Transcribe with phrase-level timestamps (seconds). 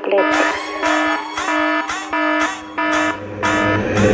[0.00, 0.65] completo.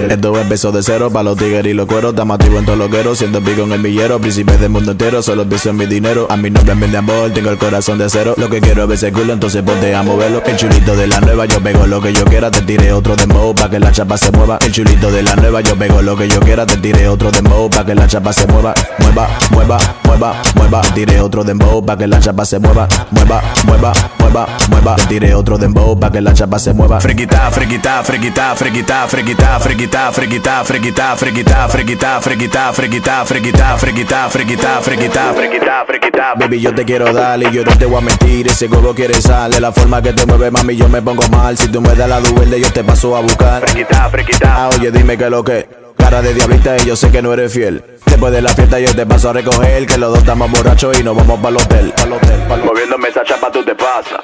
[0.08, 2.10] Esto empezó de cero para los tigres y los cueros.
[2.10, 4.20] Estamos activos en todos los gueros, siendo pico en el millero.
[4.20, 6.26] Príncipe del mundo entero, solo pienso en mi dinero.
[6.30, 8.34] A mi nombre me de amor, tengo el corazón de acero.
[8.36, 10.42] Lo que quiero es ver ese culo, entonces ponte a moverlo.
[10.44, 12.50] El chulito de la nueva, yo pego lo que yo quiera.
[12.50, 14.58] Te tiré otro dembow pa' que la chapa se mueva.
[14.64, 16.66] El chulito de la nueva, yo pego lo que yo quiera.
[16.66, 18.74] Te tiré otro dembow pa' que la chapa se mueva.
[18.98, 20.80] Mueva, mueva, mueva, mueva.
[20.82, 22.88] Te tiré otro dembow pa' que la chapa se mueva.
[23.10, 24.96] Mueva, mueva, mueva, mueva.
[24.96, 27.00] Te tiré otro dembow pa' que la chapa se mueva.
[27.00, 34.80] Friquita, friquita, friquita, friquita, friquita, friquita, friquita, friquita, friquita, friquita, friquita, friquita, friquita, friquita, friquita,
[34.80, 36.34] friquita, friquita, friquita.
[36.34, 38.46] Baby, yo te quiero dar y yo no te voy a mentir.
[38.46, 41.58] Ese gogo quiere sal de la forma que te mueve, mami, yo me pongo mal.
[41.58, 43.62] Si tú me das la duelde, yo te paso a buscar.
[43.68, 44.68] Friquita, friquita.
[44.68, 45.81] Oye, dime que lo que.
[45.96, 47.84] Cara de diablita y yo sé que no eres fiel.
[48.06, 51.02] Después de la fiesta yo te paso a recoger Que los dos estamos borrachos y
[51.02, 52.62] nos vamos para el hotel, pa'l hotel, pa'l.
[52.62, 54.20] Moviéndome esa chapa tú te pasas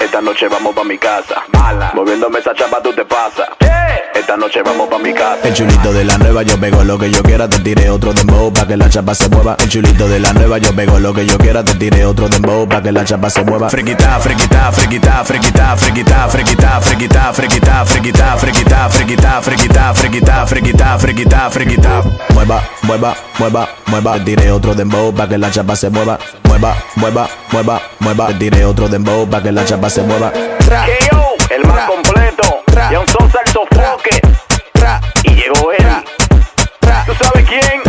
[0.00, 1.92] Esta noche vamos pa' mi casa Mala.
[1.94, 3.46] Moviéndome esa chapa tú te pasas
[4.14, 7.10] Esta noche vamos pa' mi casa El chulito de la nueva yo pego lo que
[7.10, 10.20] yo quiera Te tiré otro dembow pa' que la chapa se mueva El chulito de
[10.20, 13.04] la nueva yo pego lo que yo quiera Te tiré otro dembow pa' que la
[13.04, 19.42] chapa se mueva Friquita, friquita, friquita, friquita, friquita, friquita, friquita, friquita, friquita, friquita, friquita, friquita,
[19.42, 21.48] friquita, friquita, friquita, friquita
[22.34, 26.76] Mueva, mueva, mueva, mueva Te tiré otro dembow pa' que la chapa se mueva Mueva,
[26.96, 30.32] mueva, mueva, mueva Te tiré otro dembow pa' que la chapa se mueva
[30.68, 32.62] KO, el más completo.
[32.90, 34.20] Y a un son salto foque.
[35.24, 35.86] Y llegó él.
[37.06, 37.82] ¿Tú sabes quién?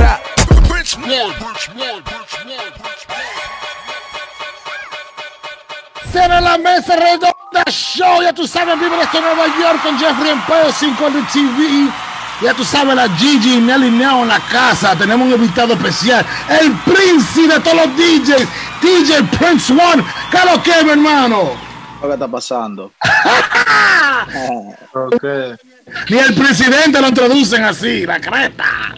[6.11, 10.31] Cierra la mesa redonda show, ya tú sabes, vive esto en Nueva York con Jeffrey
[10.31, 11.91] Empeo 5 de TV.
[12.41, 14.95] Ya tú sabes, la Gigi y Nelly Neo en la casa.
[14.95, 16.25] Tenemos un invitado especial,
[16.61, 18.47] el príncipe de todos los DJs,
[18.81, 20.01] DJ Prince One.
[20.31, 21.51] ¿Qué es lo que, mi hermano?
[22.01, 22.93] ¿Qué está pasando?
[26.09, 28.95] Ni el presidente lo introducen así, la creta.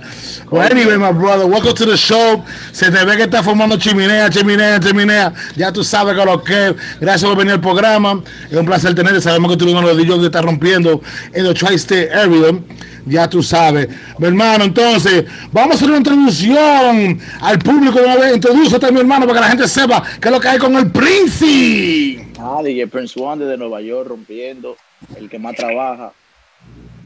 [0.51, 2.43] Well, anyway, my brother, welcome to the show.
[2.73, 5.33] Se te ve que está formando chimenea, chimenea, chimenea.
[5.55, 6.75] Ya tú sabes que lo que.
[6.99, 8.21] Gracias por venir al programa.
[8.49, 9.21] Es un placer tenerte.
[9.21, 11.01] Sabemos que tú eres uno de los DJs que está rompiendo
[11.31, 12.59] en el Tri-State Area.
[13.05, 13.87] Ya tú sabes.
[14.17, 18.35] Mi hermano, entonces, vamos a hacer una introducción al público de una vez.
[18.35, 20.91] Introdúcete, mi hermano, para que la gente sepa qué es lo que hay con el
[20.91, 22.27] Príncipe.
[22.39, 24.77] Ah, DJ Prince One desde Nueva York rompiendo,
[25.15, 26.13] el que más trabaja,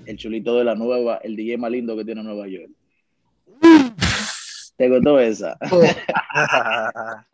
[0.06, 2.70] el chulito de la nueva, el DJ más lindo que tiene Nueva York.
[4.78, 5.58] ¿Te gustó esa?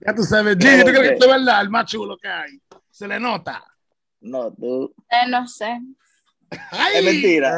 [0.00, 1.60] Ya tú sabes, Gigi, ¿tú crees que esto es verdad?
[1.60, 2.58] El más chulo que hay.
[2.90, 3.62] Se le nota.
[4.20, 4.94] No, tú.
[5.10, 5.78] Eh, no sé.
[6.70, 6.98] ¡Ay!
[6.98, 7.56] Es mentira.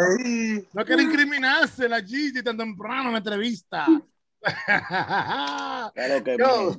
[0.72, 3.86] No quiere incriminarse la Gigi tan temprano en la entrevista.
[5.94, 6.76] Claro que Yo-.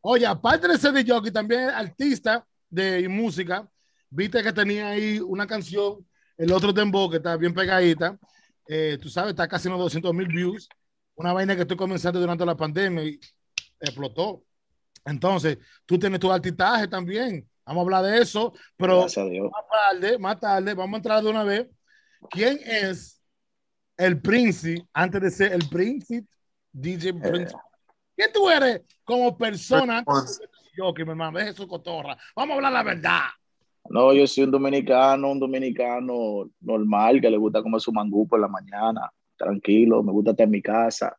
[0.00, 3.68] Oye, aparte de ser de jockey, también artista de música.
[4.10, 8.18] Viste que tenía ahí una canción, el otro dembow, que está bien pegadita.
[8.66, 10.68] Eh, tú sabes, está casi en los 200 mil views.
[11.14, 13.20] Una vaina que estoy comenzando durante la pandemia y
[13.80, 14.44] explotó.
[15.04, 17.48] Entonces, tú tienes tu artistaje también.
[17.68, 21.44] Vamos a hablar de eso, pero más tarde, más tarde, vamos a entrar de una
[21.44, 21.68] vez.
[22.30, 23.22] ¿Quién es
[23.98, 26.26] el príncipe antes de ser el príncipe
[26.72, 27.54] DJ Prince?
[28.16, 31.38] ¿Quién tú eres como persona antes de ser jockey, mi hermano?
[31.38, 32.16] Deje su cotorra.
[32.34, 33.20] Vamos a hablar la verdad.
[33.90, 38.40] No, yo soy un dominicano, un dominicano normal que le gusta comer su mangú por
[38.40, 41.14] la mañana, tranquilo, me gusta estar en mi casa.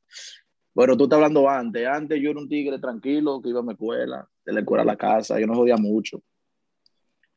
[0.73, 1.85] Bueno, tú estás hablando antes.
[1.87, 4.85] Antes yo era un tigre tranquilo que iba a mi escuela, de la escuela a
[4.85, 6.23] la casa, yo no jodía mucho.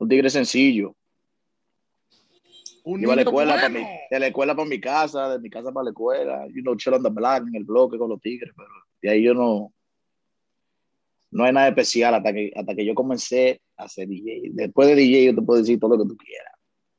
[0.02, 0.96] Un tigre sencillo.
[2.82, 5.48] Un Iba a la escuela para mi, de la escuela para mi casa, de mi
[5.48, 8.20] casa para la escuela, you know, chill on the block, en el bloque con los
[8.20, 8.68] tigres, pero
[9.00, 9.72] de ahí yo no,
[11.30, 14.50] no hay nada especial hasta que, hasta que yo comencé a ser DJ.
[14.54, 16.52] Después de DJ yo te puedo decir todo lo que tú quieras.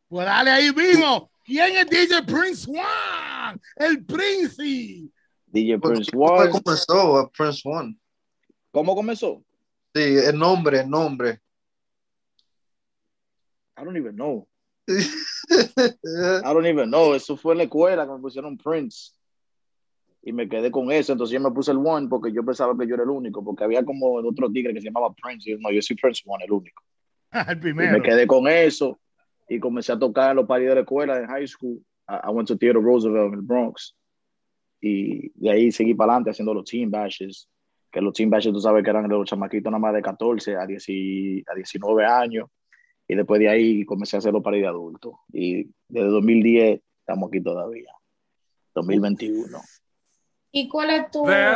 [0.07, 1.29] Pues dale ahí mismo.
[1.43, 3.59] ¿Quién es DJ Prince One?
[3.75, 5.11] El Prince.
[5.47, 7.97] DJ Prince ¿Cómo comenzó Prince One?
[8.71, 9.43] ¿Cómo comenzó?
[9.93, 11.42] Sí, el nombre, el nombre.
[13.77, 14.47] I don't even know.
[14.87, 17.13] I don't even know.
[17.15, 19.13] Eso fue en la escuela que me pusieron Prince.
[20.21, 21.11] Y me quedé con eso.
[21.13, 23.43] Entonces yo me puse el One porque yo pensaba que yo era el único.
[23.43, 25.49] Porque había como otro tigre que se llamaba Prince.
[25.49, 26.83] Y yo, no, yo soy Prince One, el único.
[27.49, 27.93] El Y primero.
[27.93, 28.99] me quedé con eso.
[29.49, 31.81] Y comencé a tocar en los paris de la escuela en high school.
[32.07, 33.95] I, I went to Theater Roosevelt en el Bronx.
[34.79, 37.49] Y de ahí seguí para adelante haciendo los team bashes.
[37.91, 40.65] Que los team bashes, tú sabes que eran los chamaquitos nada más de 14 a,
[40.65, 42.47] 10 y- a 19 años.
[43.07, 45.15] Y después de ahí comencé a hacer los paris de adultos.
[45.31, 47.91] Y desde 2010 estamos aquí todavía.
[48.73, 49.59] 2021.
[50.51, 51.55] ¿Y cuál es tu Pero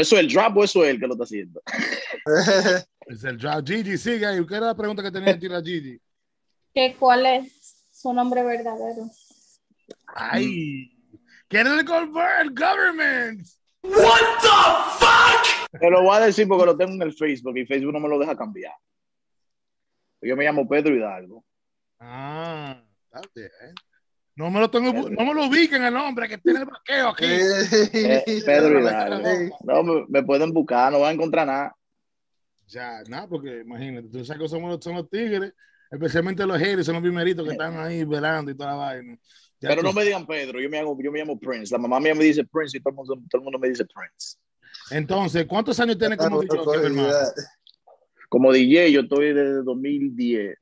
[0.00, 1.62] eso es el drop o eso es el que lo está haciendo.
[3.06, 3.64] Es el drop.
[3.64, 4.44] Gigi, sigue ahí.
[4.44, 6.00] ¿Qué era la pregunta que tenía que tirar Gigi?
[6.76, 9.10] que cuál es su nombre verdadero?
[10.08, 10.92] Ay.
[11.48, 11.86] ¿Quieren el
[13.88, 15.80] gover- government?
[15.80, 18.08] Te lo voy a decir porque lo tengo en el Facebook y Facebook no me
[18.08, 18.72] lo deja cambiar.
[20.22, 21.44] Yo me llamo Pedro Hidalgo.
[22.00, 23.50] Ah, está bien.
[24.34, 27.24] No me lo tengo, no me lo ubiquen el nombre que tiene el vaqueo aquí.
[27.24, 29.58] Eh, Pedro Hidalgo.
[29.64, 31.76] No, me, me pueden buscar, no van a encontrar nada.
[32.66, 35.54] Ya, nada, porque imagínate, tú sabes que somos los, son los tigres,
[35.90, 39.16] especialmente los haters, son los primeritos que están ahí velando y toda la vaina.
[39.60, 41.72] Ya Pero tú- no me digan Pedro, yo me, hago, yo me llamo Prince.
[41.72, 43.84] La mamá mía me dice Prince y todo el mundo, todo el mundo me dice
[43.86, 44.36] Prince.
[44.90, 47.08] Entonces, ¿cuántos años tienes como DJ, hermano?
[48.28, 50.56] Como DJ, yo estoy desde 2010.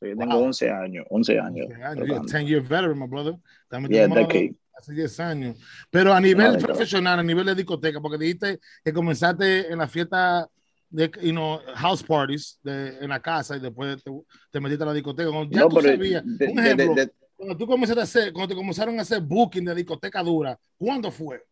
[0.00, 0.44] Yo tengo Wow.
[0.44, 1.66] 11 años, 11 años.
[1.68, 2.22] You're a tocando.
[2.24, 3.34] 10 year veteran, my brother.
[3.64, 4.54] Estamos Yeah, decade.
[4.76, 5.56] hace 10 años.
[5.90, 9.88] Pero a nivel Madre, profesional, a nivel de discoteca, porque dijiste que comenzaste en la
[9.88, 10.48] fiesta
[10.90, 14.10] de you know, house parties de, en la casa y después te,
[14.50, 15.30] te metiste a la discoteca.
[15.50, 16.22] Ya No, tú pero sabías.
[16.24, 19.02] de- un de- ejemplo, de- de- cuando tú comenzaste a hacer, cuando te comenzaron a
[19.02, 21.44] hacer booking de discoteca dura, ¿cuándo fue?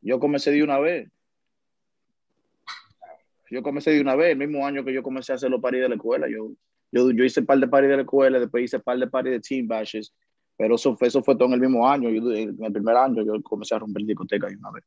[0.00, 1.08] yo comencé de una vez.
[3.50, 5.82] Yo comencé de una vez, el mismo año que yo comencé a hacer los paris
[5.82, 6.26] de la escuela.
[6.28, 6.52] Yo,
[6.90, 9.06] yo, yo hice un par de paris de la escuela, después hice un par de
[9.06, 10.14] paris de team bashes,
[10.56, 12.08] pero eso fue, eso fue todo en el mismo año.
[12.08, 14.84] Yo, en el primer año yo comencé a romper discoteca de una vez.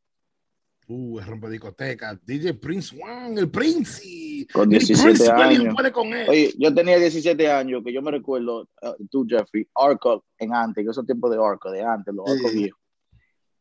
[0.88, 2.20] Uh, el rompe discoteca.
[2.26, 4.46] DJ Prince One, el Prince.
[4.54, 5.74] Con El 17 Prince años.
[5.74, 6.30] puede con él.
[6.30, 10.84] Oye, yo tenía 17 años, que yo me recuerdo, uh, tú, Jeffrey, Arco en antes,
[10.84, 12.38] en esos tiempos de Arco, de antes, los Sí.
[12.38, 12.80] Arcos viejos.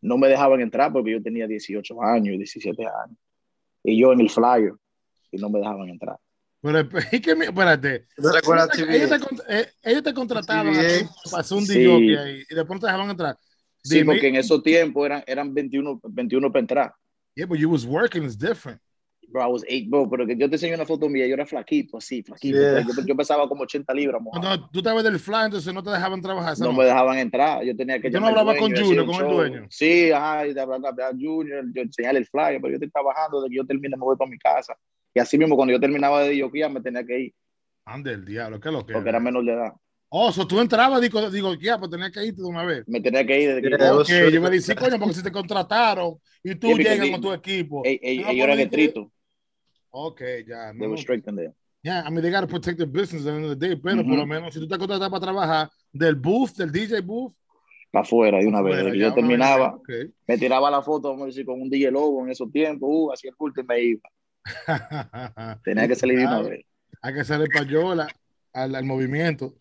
[0.03, 3.17] No me dejaban entrar porque yo tenía 18 años, 17 años.
[3.82, 4.75] Y yo en el flyer,
[5.31, 6.19] y no me dejaban entrar.
[6.61, 6.79] Pero,
[7.12, 8.06] es que, espérate.
[8.19, 10.81] ¿No recuerdas ellos, te, eh, ellos te contrataban Sí.
[10.81, 11.87] a ti, pasó un Sí.
[11.87, 13.38] Ahí y después no te dejaban entrar.
[13.82, 16.94] Sí, porque en esos tiempos eran, eran 21, 21 para entrar.
[17.36, 18.81] Yeah, but you was working, it's different.
[19.28, 21.44] Bro, I was eight, bro, pero que yo te enseño una foto mía, yo era
[21.44, 22.56] flaquito, así, flaquito.
[22.56, 22.86] Yeah.
[22.86, 24.22] Yo, yo pesaba como 80 libras.
[24.25, 26.56] Cuando tú estabas del fly, entonces no te dejaban trabajar.
[26.58, 29.66] no me dejaban entrar, yo tenía que ¿Tú no hablabas con Junior, con el dueño?
[29.70, 32.90] Sí, ajá, y de hablar hablar a Junior, yo enseñarle el flyer, pero yo estoy
[32.90, 34.76] trabajando, de que yo termine me voy para mi casa.
[35.12, 37.34] Y así mismo, cuando yo terminaba de ya me tenía que ir,
[37.87, 39.72] Ande el diablo, ¿qué es lo que porque era menor de edad.
[40.16, 42.84] Oh, so tú entrabas, digo, digo, ya, pues tenías que irte de una vez.
[42.87, 43.69] Me tenía que ir desde
[44.06, 46.14] Yeah, yo- me dije, coño, porque si te contrataron
[46.44, 47.82] y tú llegas they- con tu equipo.
[47.84, 49.06] Ellos eran puedes decir- estrictos,
[49.90, 50.70] Ok, ya.
[50.70, 51.52] they No, were strict in there.
[51.82, 54.04] yeah, I mean, they gotta protect the business at the end of the day, pero
[54.04, 57.33] por lo menos si tú te contratas para trabajar del booth, del DJ booth,
[57.90, 58.76] Para afuera, de una vez.
[58.76, 59.80] ya, yo vez, terminaba,
[60.28, 63.12] me tiraba la foto, vamos a decir, con un DJ Lobo en esos tiempos, uh,
[63.12, 64.09] hacía el culto y me iba.
[65.64, 66.64] Tenía que salir de una vez.
[67.02, 68.06] Hay que hacerle payola
[68.52, 69.54] al, al movimiento.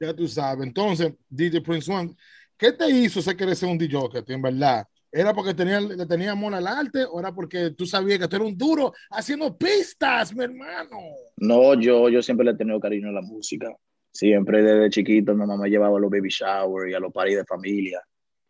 [0.00, 0.66] Ya tú sabes.
[0.66, 2.14] Entonces, DJ Prince One,
[2.56, 3.98] ¿qué te hizo ser querer ser un DJ
[4.28, 4.86] en verdad?
[5.10, 8.34] ¿Era porque tenía, le tenía amor al arte o era porque tú sabías que tú
[8.34, 10.98] eras un duro haciendo pistas, mi hermano?
[11.36, 13.72] No, yo, yo siempre le he tenido cariño a la música.
[14.12, 17.38] Siempre desde chiquito mi mamá me llevaba a los baby shower y a los parties
[17.38, 18.02] de familia.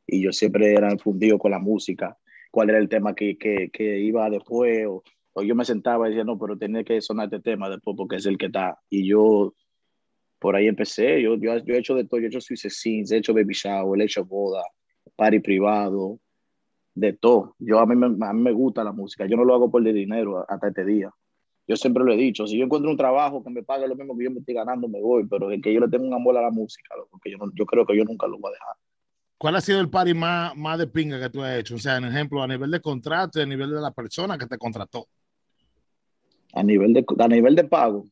[0.07, 2.17] Y yo siempre era infundido con la música.
[2.51, 4.87] ¿Cuál era el tema que, que, que iba después?
[4.87, 5.03] O,
[5.35, 8.17] o yo me sentaba y decía, no, pero tenía que sonar este tema después porque
[8.17, 8.79] es el que está.
[8.89, 9.53] Y yo
[10.45, 11.23] por ahí empecé.
[11.23, 12.21] Yo, yo, yo he hecho de todo.
[12.21, 14.63] Yo he hecho suicide scenes, he hecho baby shower, he hecho boda,
[15.17, 16.19] party privado,
[16.95, 17.57] de todo.
[17.59, 19.25] Yo a mí, me, a mí me gusta la música.
[19.27, 21.11] Yo no lo hago por el dinero hasta este día.
[21.67, 24.19] Yo siempre lo he dicho, si yo encuentro un trabajo que me pague lo mismo
[24.19, 26.37] que yo me estoy ganando, me voy, pero es que yo le tengo un amor
[26.37, 28.53] a la música, loco, que yo, no- yo creo que yo nunca lo voy a
[28.53, 28.77] dejar.
[29.39, 31.77] ¿Cuál ha sido el party más, más de pinga que tú has hecho?
[31.77, 34.47] O sea, en ejemplo, a nivel de contrato y a nivel de la persona que
[34.47, 35.07] te contrató.
[36.53, 38.09] A nivel de, a nivel de pago,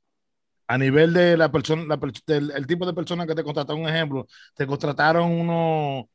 [0.72, 3.86] A nivel de la persona, la del el tipo de persona que te contrató, un
[3.86, 6.06] ejemplo, te contrataron unos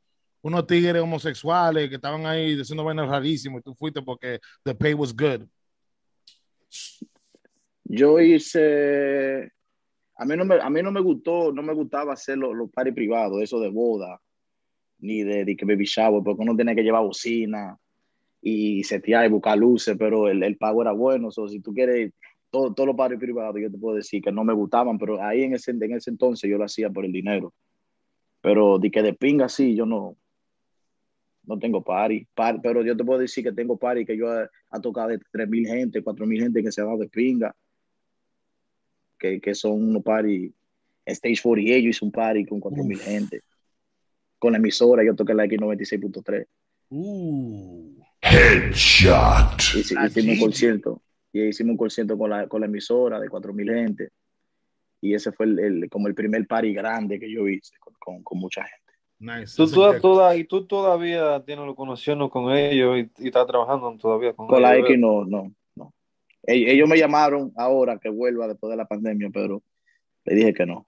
[0.42, 4.94] unos tigres homosexuales que estaban ahí haciendo vainas rarísimas y tú fuiste porque the pay
[4.94, 5.46] was good.
[7.84, 9.52] Yo hice.
[10.16, 12.68] A mí no me, a mí no me gustó, no me gustaba hacer los, los
[12.68, 14.20] parties privados, eso de boda,
[14.98, 17.78] ni de, de que baby shower, porque uno tiene que llevar bocina
[18.42, 21.30] y setear y buscar luces, pero el, el pago era bueno.
[21.30, 22.12] So, si tú quieres
[22.50, 25.42] todo- todos los parties privados, yo te puedo decir que no me gustaban, pero ahí
[25.42, 27.52] en ese, en ese entonces yo lo hacía por el dinero.
[28.40, 30.16] Pero de que de pinga sí, yo no,
[31.44, 34.48] no tengo party, Par- pero yo te puedo decir que tengo party que yo he,
[34.70, 37.54] ha tocado de 3.000 gente, 4.000 gente que se ha dado de pinga,
[39.18, 40.52] que, que son unos party,
[41.06, 43.40] Stage 48 yo hice un party con 4.000 gente,
[44.38, 46.46] con la emisora yo toqué la X96.3,
[46.90, 47.98] Uh.
[48.22, 49.74] Headshot.
[49.94, 51.02] La hicimos un concierto,
[51.44, 54.10] y hicimos un concierto con la, con la emisora de 4.000 gente,
[55.00, 58.22] y ese fue el, el- como el primer party grande que yo hice con, con,
[58.22, 58.92] con mucha gente.
[59.20, 59.56] Nice.
[59.56, 63.96] Tú, toda- toda- y tú todavía tienes la conexión con ellos y, y estás trabajando
[63.98, 64.90] todavía con, Con la ellos.
[64.90, 65.92] X no, no, no.
[66.46, 69.62] Ell- Ellos me llamaron ahora que vuelva después de la pandemia, pero
[70.24, 70.86] le dije que no.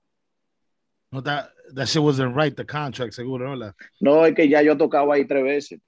[1.12, 3.56] No, that, that shit wasn't right, the contract, seguro, ¿no?
[3.56, 5.80] La- No, es que ya yo tocaba ahí tres veces.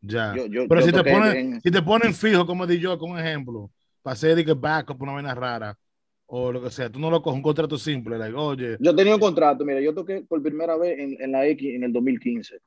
[0.00, 0.34] Ya.
[0.34, 2.98] Yo- yo- Pero yo si, te ponen, en- si te ponen fijo, como di yo,
[2.98, 3.70] con un ejemplo,
[4.08, 5.78] para hacer de que backup, una vaina rara,
[6.28, 9.14] o lo que sea, tú no lo coges un contrato simple, like, oye, Yo tenía
[9.14, 12.58] un contrato, mira, yo toqué por primera vez en, en la X en el 2015.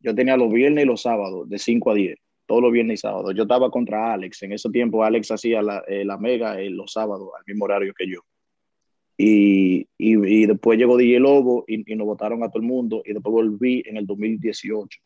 [0.00, 3.02] Yo tenía los viernes y los sábados, de 5 a 10, todos los viernes y
[3.02, 3.32] sábados.
[3.36, 4.42] Yo estaba contra Alex.
[4.42, 7.94] En ese tiempo Alex hacía la, eh, la mega eh, los sábados al mismo horario
[7.96, 8.22] que yo.
[9.16, 13.00] Y, y, y después llegó DJ Lobo y, y nos votaron a todo el mundo.
[13.04, 15.00] Y después volví en el 2018.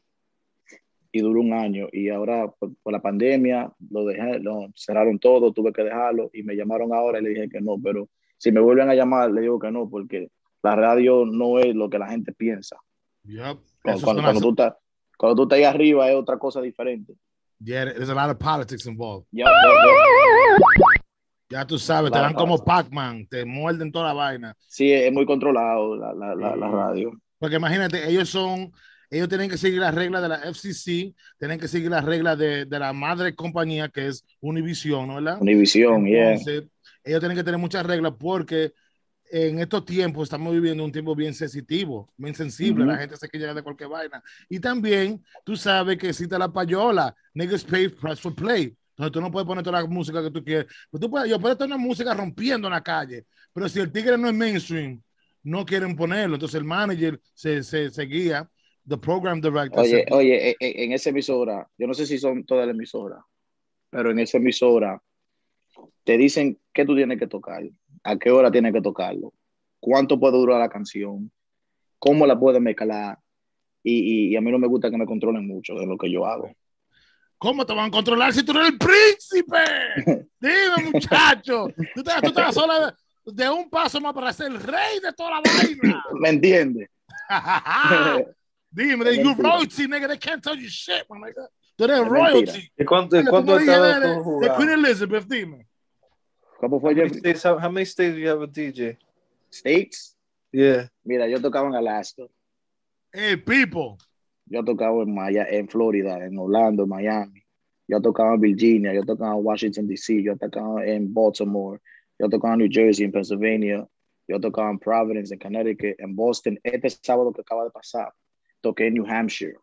[1.17, 1.87] Y duró un año.
[1.93, 6.29] Y ahora, por, por la pandemia, lo dejé, lo cerraron todo, tuve que dejarlo.
[6.33, 7.77] Y me llamaron ahora y le dije que no.
[7.81, 10.29] Pero si me vuelven a llamar, le digo que no, porque
[10.65, 12.77] la radio no es lo que la gente piensa.
[13.23, 13.59] yep.
[13.81, 14.75] Cuando, cuando, cuando tú estás,
[15.17, 17.15] cuando tú estás ahí arriba es otra cosa diferente.
[17.61, 19.27] yeah, there's a lot of politics involved.
[19.31, 19.53] Ya, ya,
[21.49, 21.65] ya.
[21.65, 22.59] Tú sabes, te Claro, dan como.
[22.65, 24.57] Pac-Man, te muerden toda la vaina.
[24.67, 27.13] Sí, es muy controlado la, la, la, la radio.
[27.39, 28.73] Porque imagínate, ellos son,
[29.11, 32.65] ellos tienen que seguir las reglas de la FCC, tienen que seguir las reglas de,
[32.65, 35.17] de la madre compañía que es Univision, ¿no?
[35.17, 35.41] ¿verdad?
[35.41, 36.33] Univisión, yeah.
[36.33, 36.65] Entonces,
[37.05, 38.73] ellos tienen que tener muchas reglas porque
[39.31, 43.53] en estos tiempos estamos viviendo un tiempo bien sensitivo, bien sensible, la gente se quiere
[43.53, 44.23] de cualquier vaina.
[44.49, 48.77] Y también tú sabes que existe la payola, niggas pay press for play.
[48.91, 50.67] Entonces tú no puedes poner toda la música que tú quieres.
[50.91, 54.17] Pero tú puedes, yo puedo tener música rompiendo en la calle, pero si el tigre
[54.17, 55.03] no es mainstream,
[55.43, 56.37] no quieren ponerlo.
[56.37, 58.49] Entonces el manager se, se, se guía,
[58.89, 59.81] the program director.
[59.81, 63.21] Oye, oye, e- e- en esa emisora, yo no sé si son todas las emisoras,
[63.91, 65.01] pero en esa emisora
[66.05, 67.63] te dicen qué tú tienes que tocar,
[68.03, 69.33] a qué hora tienes que tocarlo,
[69.81, 71.31] cuánto puede durar la canción,
[71.99, 73.19] cómo la puedes mezclar.
[73.83, 76.11] Y, y- y a mí no me gusta que me controlen mucho de lo que
[76.11, 76.51] yo hago.
[77.37, 79.59] ¿Cómo te van a controlar si tú eres el príncipe?
[80.41, 81.69] Dime, muchacho.
[81.95, 82.93] Tú te, tú te vas solo de,
[83.33, 86.03] de un paso más para ser el rey de toda la vaina.
[86.21, 86.89] ¿Me entiendes?
[88.75, 90.09] Dime, de Es you royalty, nigga.
[90.09, 91.47] They can't tell you shit, my nigga.
[91.77, 92.73] Tú eres Es royalty.
[92.77, 94.57] ¿Y cuánto, Dile, cuánto tú has me estado dijiste tú de, de?
[94.57, 95.67] Queen Elizabeth, dime.
[96.61, 98.97] ¿Cómo How fue many, states, how, how many states do you have a DJ?
[99.51, 100.17] States?
[100.51, 100.89] Yeah.
[101.05, 102.25] Mira, yo tocaba en Alaska.
[103.13, 103.99] Hey, people.
[104.47, 107.43] Yo tocaba en, Maya, en Florida, en Orlando, en Miami.
[107.87, 111.81] Yo tocaba en Virginia, yo tocaba en Washington, D.C., yo tocaba en Baltimore,
[112.19, 113.87] yo tocaba en New Jersey, en Pennsylvania,
[114.27, 116.59] yo tocaba en Providence, en Connecticut, en Boston.
[116.63, 118.13] Este sábado que acaba de pasar,
[118.65, 119.57] toqué en New Hampshire.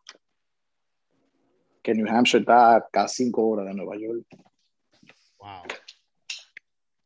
[1.84, 4.24] Que New Hampshire está a casi cinco horas de Nueva York.
[5.40, 5.64] Wow.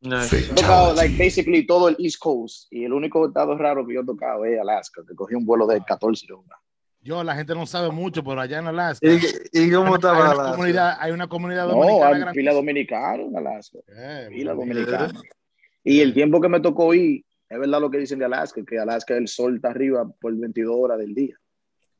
[0.02, 0.36] Nice.
[0.36, 2.66] He tocado, like, basically todo el East Coast.
[2.70, 5.66] Y el único estado raro que yo he tocado es Alaska, que cogí un vuelo
[5.66, 6.60] de 14 horas.
[7.00, 9.06] Yo, la gente no sabe mucho, pero allá en Alaska.
[9.08, 9.16] ¿Y,
[9.52, 10.50] y cómo hay, estaba una Alaska?
[10.52, 13.78] comunidad, hay una comunidad No, dominicana hay pila dominicana en Alaska.
[13.88, 14.74] Eh, Pila bueno.
[14.74, 15.20] dominicana.
[15.84, 18.78] Y el tiempo que me tocó ir, es verdad lo que dicen de Alaska, que
[18.78, 21.36] Alaska el sol está arriba por 22 horas del día.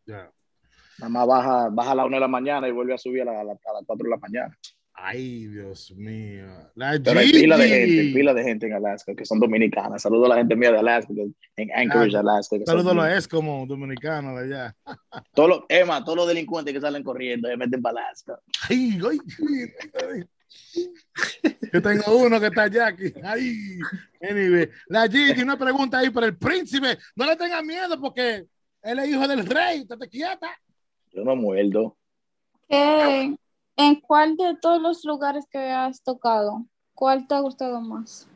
[0.07, 3.25] Nada más baja, baja a las 1 de la mañana y vuelve a subir a,
[3.27, 4.57] la- a la- a las 4 de la mañana.
[4.99, 6.47] Ay, Dios mío.
[6.75, 10.01] La Pero hay pila de gente, pila de gente en Alaska que son dominicanas.
[10.01, 11.13] Saludo a la gente mía de Alaska,
[11.57, 12.57] en Anchorage, Alaska.
[12.65, 14.77] Saludos a los es como dominicanos de allá.
[15.35, 18.41] Todos los, Emma, todos los delincuentes que salen corriendo, se meten para Alaska.
[18.71, 19.19] Ay, ay,
[20.11, 20.25] ay.
[21.73, 23.13] Yo tengo uno que está allá aquí.
[23.23, 23.79] Ay,
[24.23, 24.71] anyway.
[24.89, 26.97] La Gigi, una pregunta ahí para el príncipe.
[27.15, 28.47] No le tenga miedo porque
[28.87, 29.81] él es hijo del rey.
[29.81, 30.49] Estate quieta.
[31.13, 31.97] Yo no muerdo.
[32.69, 33.37] ¿Qué-
[33.79, 36.65] ¿En cuál de todos los lugares que has tocado,
[36.95, 38.27] cuál te ha gustado más?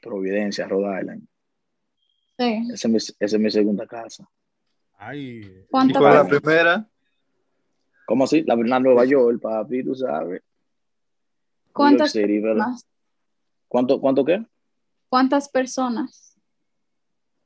[0.00, 1.26] Providencia, Rhode Island.
[2.38, 2.68] Sí.
[2.72, 4.28] Esa es mi, esa es mi segunda casa.
[4.96, 5.40] Ay.
[5.40, 6.40] ¿Y ¿Cuántas cuál es la personas?
[6.42, 6.88] primera?
[8.06, 8.42] ¿Cómo así?
[8.44, 10.42] La, la Nueva York, papi, tú sabes.
[11.72, 12.86] ¿Cuántas City, personas?
[13.68, 14.44] ¿Cuánto, ¿Cuánto qué?
[15.08, 16.36] ¿Cuántas personas?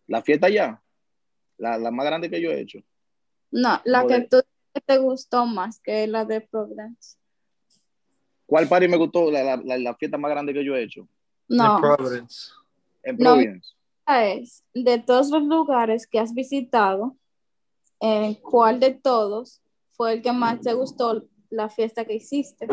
[0.07, 0.81] La fiesta ya.
[1.59, 2.79] La, la más grande que yo he hecho.
[3.51, 4.37] No, la Como que de- tú
[4.75, 7.17] que te gustó más que la de Providence.
[8.47, 9.31] ¿Cuál party me gustó?
[9.31, 11.09] La, la, la, la fiesta más grande que yo he hecho.
[11.49, 12.51] No, En Providence.
[13.03, 13.25] En No.
[13.35, 13.69] Providence.
[14.01, 17.17] esta es de todos los lugares que has visitado,
[18.01, 22.67] eh, ¿cuál de todos fue el que más te gustó la fiesta que hiciste?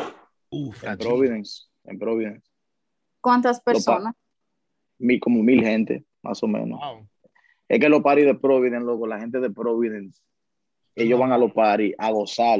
[0.49, 1.67] Uf, En Providence.
[1.83, 2.49] En Providence.
[3.21, 4.15] ¿Cuántas personas?
[4.97, 6.79] Mi, como mil gente, más o menos.
[6.79, 7.07] Wow.
[7.71, 10.21] Es que los parties de Providence, loco, la gente de Providence,
[10.93, 12.59] ellos van a los parties a gozar.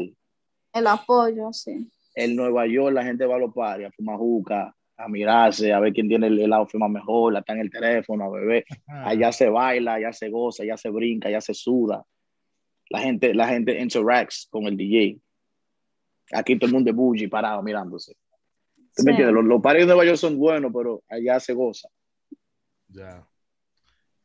[0.72, 1.92] El apoyo, sí.
[2.16, 5.82] En Nueva York la gente va a los parties a fumar juca, a mirarse, a
[5.82, 8.64] ver quién tiene el, el outfit más mejor, está en el teléfono, a beber.
[8.88, 12.06] Allá se baila, allá se goza, allá se brinca, allá se suda.
[12.90, 15.20] La gente, la gente interacts con el DJ.
[16.32, 18.14] Aquí todo el mundo es bougie parado mirándose.
[18.14, 19.04] ¿Tú Sí.
[19.04, 19.36] me entiendes?
[19.36, 21.90] Los, los parties de Nueva York son buenos, pero allá se goza.
[22.88, 23.28] Ya.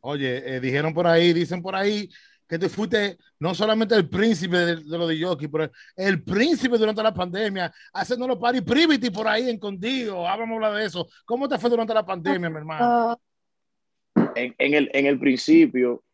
[0.07, 2.09] Oye, eh, dijeron por ahí, dicen por ahí
[2.49, 6.79] que tú fuiste no solamente el príncipe de, de los de jockey, pero el príncipe
[6.79, 10.23] durante la pandemia, haciendo los party privity por ahí escondido.
[10.23, 11.09] Vamos a hablar de eso.
[11.25, 12.85] ¿Cómo te fue durante la pandemia, mi hermano?
[12.85, 13.19] Ah,
[14.37, 16.05] En, en el, en el principio,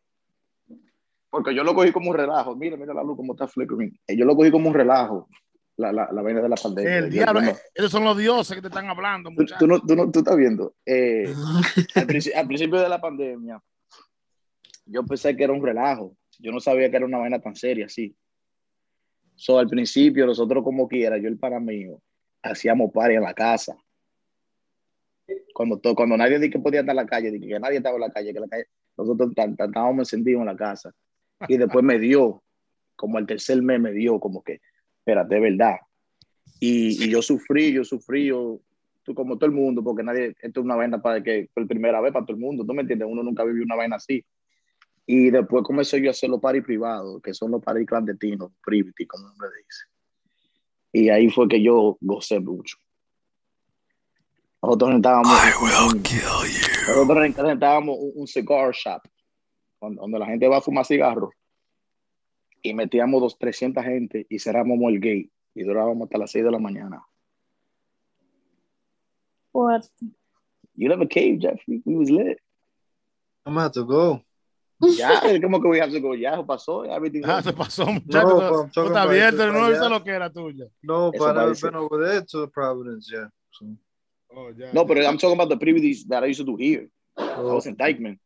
[1.29, 2.57] porque yo lo cogí como un relajo.
[2.57, 3.99] Mira, mira la luz como está flickering.
[4.07, 5.29] Eh, Yo lo cogí como un relajo,
[5.77, 6.99] la, la, la vaina de la pandemia.
[6.99, 9.97] el diablo, no- eh, esos son los dioses que te están hablando, tú, no, tú,
[9.97, 10.75] no- tú estás viendo.
[10.87, 11.33] Eh,
[12.35, 13.61] al principio de la pandemia,
[14.87, 16.17] yo pensé que era un relajo.
[16.39, 18.15] Yo no sabía que era una vaina tan seria así.
[19.35, 22.01] So, al principio, nosotros como quiera, yo el pana mío,
[22.43, 23.77] hacíamos party en la casa.
[25.55, 27.97] Cuando, to- cuando nadie dijo que podía estar en la calle, dije que nadie estaba
[27.97, 30.93] en la calle, que la calle, nosotros estábamos encendidos en la casa.
[31.49, 32.43] Y después me dio,
[32.97, 34.61] como el tercer mes me dio, como que,
[34.99, 35.77] espérate, de verdad.
[36.61, 38.61] Y, y yo sufrí, yo sufrí, yo,
[39.03, 42.01] tú como todo el mundo, porque nadie, esto es una vaina para que la primera
[42.01, 43.09] vez para todo el mundo, ¿tú me entiendes?
[43.11, 44.25] Uno nunca vivió una vaina así.
[45.07, 49.07] Y después comencé yo a hacer los paris privados, que son los paris clandestinos, privity,
[49.07, 49.85] como uno le dice.
[50.93, 52.77] Y ahí fue que yo gocé mucho.
[54.63, 56.03] Nosotros rentábamos, un,
[56.87, 59.03] nosotros rentábamos un, un cigar shop,
[59.81, 61.31] donde, donde la gente va a fumar cigarros,
[62.63, 66.51] y metíamos dos, 300 gente y cerrábamos el gate, y durábamos hasta las 6 de
[66.53, 67.05] la mañana.
[69.53, 69.89] fuerte.
[70.75, 71.83] You never came, Jeffrey.
[71.85, 72.39] We was lit.
[73.45, 74.23] I'm about to go.
[74.97, 76.15] Ya, como que have to go.
[76.15, 76.85] Ya, pasó.
[76.85, 78.13] Everything Ah, se pasó, muchachos.
[78.13, 80.67] No, No, but I'm talking está about abierto, no es lo que era tuya.
[80.83, 83.29] No, Eso but I've been over there to Providence, yeah.
[83.51, 83.67] So,
[84.35, 84.85] Oh, ya, No, ya.
[84.87, 86.89] but I'm talking about the privileges that I used to do here.
[87.17, 88.19] I oh, was in Dykeman.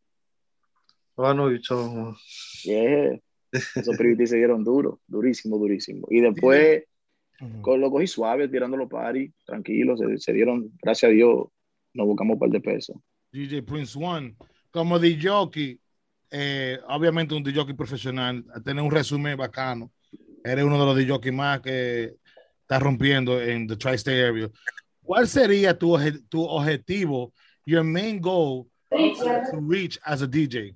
[1.19, 2.17] oh, I know you're talking about.
[2.65, 3.17] Yeah.
[3.53, 6.07] Esos privileges se dieron duro, durísimo, durísimo.
[6.11, 6.85] Y después
[7.41, 7.61] Ujú.
[7.63, 9.99] con- lo cogí suave, tirando los paris, tranquilos.
[9.99, 11.47] Se, se dieron, gracias a Dios,
[11.95, 12.97] nos buscamos un par de pesos.
[13.33, 14.37] DJ Prince One,
[14.71, 15.81] como de jockey,
[16.31, 19.91] eh, obviamente un DJ profesional, a tener un resumen bacano.
[20.45, 22.17] Eres uno de los DJ más que
[22.61, 24.49] está rompiendo en the tri-state area.
[25.03, 25.97] ¿Cuál sería tu,
[26.29, 27.33] tu objetivo,
[27.65, 30.75] your main goal to reach as a DJ?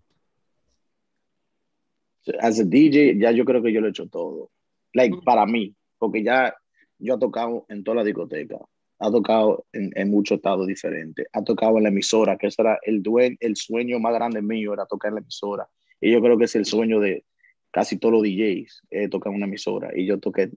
[2.40, 4.50] As a DJ, ya yo creo que yo lo he hecho todo.
[4.92, 6.54] Like, para mí, porque ya
[6.98, 8.58] yo he tocado en toda la discoteca,
[9.00, 12.78] ha tocado en, en muchos estados diferentes, ha tocado en la emisora, que ese era
[12.82, 13.02] el,
[13.40, 15.68] el sueño más grande mío, era tocar en la emisora.
[16.00, 17.24] Y yo creo que es el sueño de
[17.70, 19.90] casi todos los DJs, eh, tocar en una emisora.
[19.94, 20.50] Y yo toqué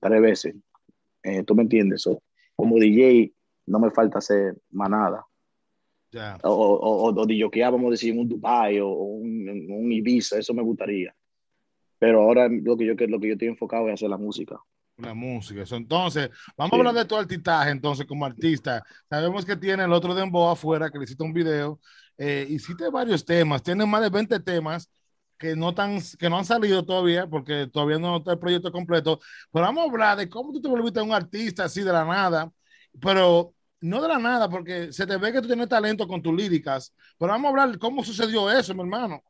[0.00, 0.54] tres veces.
[1.22, 2.02] Eh, ¿Tú me entiendes?
[2.02, 2.22] So,
[2.56, 3.32] como DJ,
[3.66, 5.26] no me falta hacer más nada.
[6.10, 6.38] Ya.
[6.42, 10.62] O, o, o, o vamos a decir, un Dubai o un, un Ibiza, eso me
[10.62, 11.14] gustaría.
[11.98, 14.58] Pero ahora lo que yo lo que yo estoy enfocado es hacer la música.
[15.02, 15.64] La música.
[15.70, 18.84] Entonces, vamos a hablar de tu artistaje, entonces, como artista.
[19.10, 21.80] Sabemos que tiene el otro Dembow afuera, que le hiciste un video.
[22.16, 24.88] Eh, hiciste varios temas, tiene más de 20 temas
[25.36, 29.18] que no, tan, que no han salido todavía, porque todavía no está el proyecto completo.
[29.50, 32.52] Pero vamos a hablar de cómo tú te volviste un artista así de la nada,
[33.00, 36.32] pero no de la nada, porque se te ve que tú tienes talento con tus
[36.32, 36.94] líricas.
[37.18, 39.20] Pero vamos a hablar de cómo sucedió eso, mi hermano.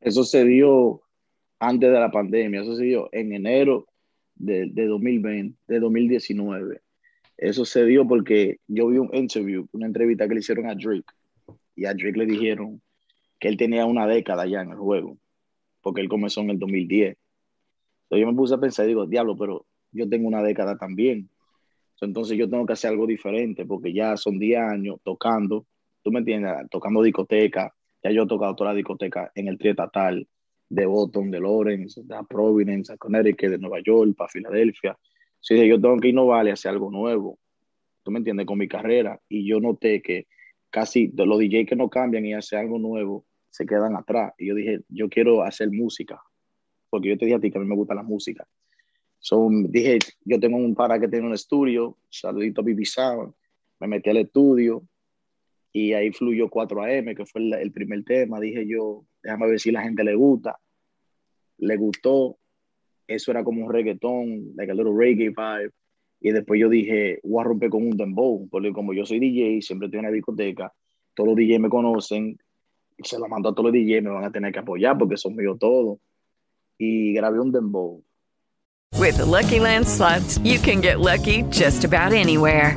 [0.00, 1.02] Eso se dio
[1.60, 3.86] antes de la pandemia, eso se dio en enero
[4.42, 6.80] de, de 2020, de 2019.
[7.38, 11.04] Eso se dio porque yo vi un interview, una entrevista que le hicieron a Drake,
[11.74, 12.82] y a Drake le dijeron
[13.38, 15.16] que él tenía una década ya en el juego,
[15.80, 17.16] porque él comenzó en el 2010.
[18.04, 21.28] Entonces yo me puse a pensar y digo, diablo, pero yo tengo una década también.
[22.00, 25.66] Entonces yo tengo que hacer algo diferente, porque ya son 10 años tocando,
[26.02, 30.26] tú me entiendes, tocando discoteca, ya yo he tocado toda la discoteca en el triestatal,
[30.72, 34.98] de Boston, de Lawrence, de Providence, a Connecticut, de Nueva York, para Filadelfia.
[35.46, 37.38] Dije, yo tengo que innovar y hacer algo nuevo.
[38.02, 38.46] ¿Tú me entiendes?
[38.46, 39.20] Con mi carrera.
[39.28, 40.26] Y yo noté que
[40.70, 44.32] casi los DJ que no cambian y hacen algo nuevo, se quedan atrás.
[44.38, 46.22] Y yo dije, yo quiero hacer música.
[46.88, 48.48] Porque yo te dije a ti que a mí me gusta la música.
[49.18, 53.34] So, dije, yo tengo un para que tiene un estudio, saludito a Sound.
[53.78, 54.82] Me metí al estudio
[55.70, 58.40] y ahí fluyó 4AM, que fue el, el primer tema.
[58.40, 60.58] Dije yo, déjame ver si la gente le gusta.
[61.62, 62.38] Le gustó.
[63.06, 65.70] Eso era como un reggaetón, like a little reggae vibe.
[66.20, 69.62] Y después yo dije, voy a romper con un dembow, porque como yo soy DJ,
[69.62, 70.72] siempre estoy en la discoteca,
[71.14, 72.38] todos los DJs me conocen,
[73.02, 75.34] se lo mando a todos los DJs, me van a tener que apoyar porque son
[75.34, 75.98] míos todos.
[76.78, 78.02] Y grabé un dembow.
[78.98, 82.76] With the Lucky Land slots, you can get lucky just about anywhere.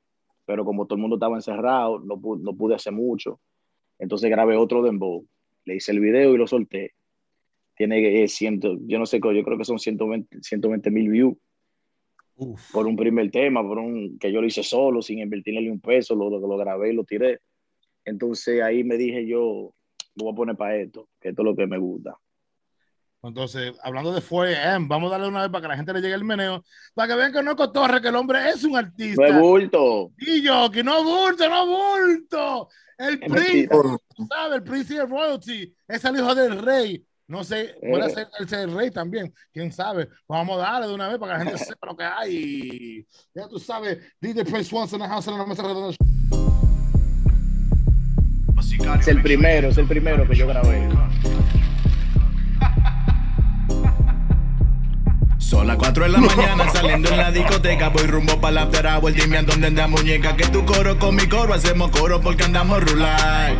[0.51, 3.39] pero como todo el mundo estaba encerrado, no pude, no pude hacer mucho.
[3.97, 5.25] Entonces grabé otro Dembow,
[5.63, 6.91] le hice el video y lo solté.
[7.77, 11.37] Tiene eh, ciento, yo no sé, yo creo que son 120 mil views
[12.73, 16.15] por un primer tema, por un que yo lo hice solo, sin invertirle un peso,
[16.15, 17.39] lo, lo, lo grabé y lo tiré.
[18.03, 19.73] Entonces ahí me dije yo,
[20.15, 22.17] lo voy a poner para esto, que esto es lo que me gusta.
[23.23, 26.01] Entonces, hablando de Fue M, vamos a darle una vez para que la gente le
[26.01, 26.63] llegue el meneo,
[26.95, 29.21] para que vean que no es cotorre, que el hombre es un artista.
[29.21, 30.11] No es bulto.
[30.17, 32.69] Y yo, que no bulto, no bulto.
[32.97, 33.75] El príncipe,
[34.29, 34.55] ¿sabes?
[34.55, 37.05] El príncipe royalty es el hijo del rey.
[37.27, 40.09] No sé, puede ser el, ser rey también, quién sabe.
[40.27, 43.07] Vamos a darle de una vez para que la gente sepa lo que hay.
[43.35, 45.95] Ya tú sabes, DJ Prince Once in the house en la mesa redonda.
[48.99, 50.89] Es el primero, es el primero que yo grabé.
[55.51, 58.87] Son las 4 de la mañana saliendo en la discoteca Voy rumbo para la after
[58.87, 62.45] hour Dime a dónde anda muñeca Que tu coro con mi coro Hacemos coro porque
[62.45, 63.57] andamos rular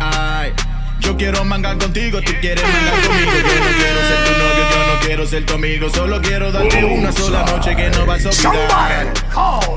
[0.00, 0.52] Ay
[0.98, 3.32] yo quiero mangar contigo, tú quieres mangar conmigo.
[3.32, 5.90] Yo no quiero ser tu novio, yo no quiero ser tu amigo.
[5.90, 9.12] Solo quiero darte una sola noche que no vas a olvidar.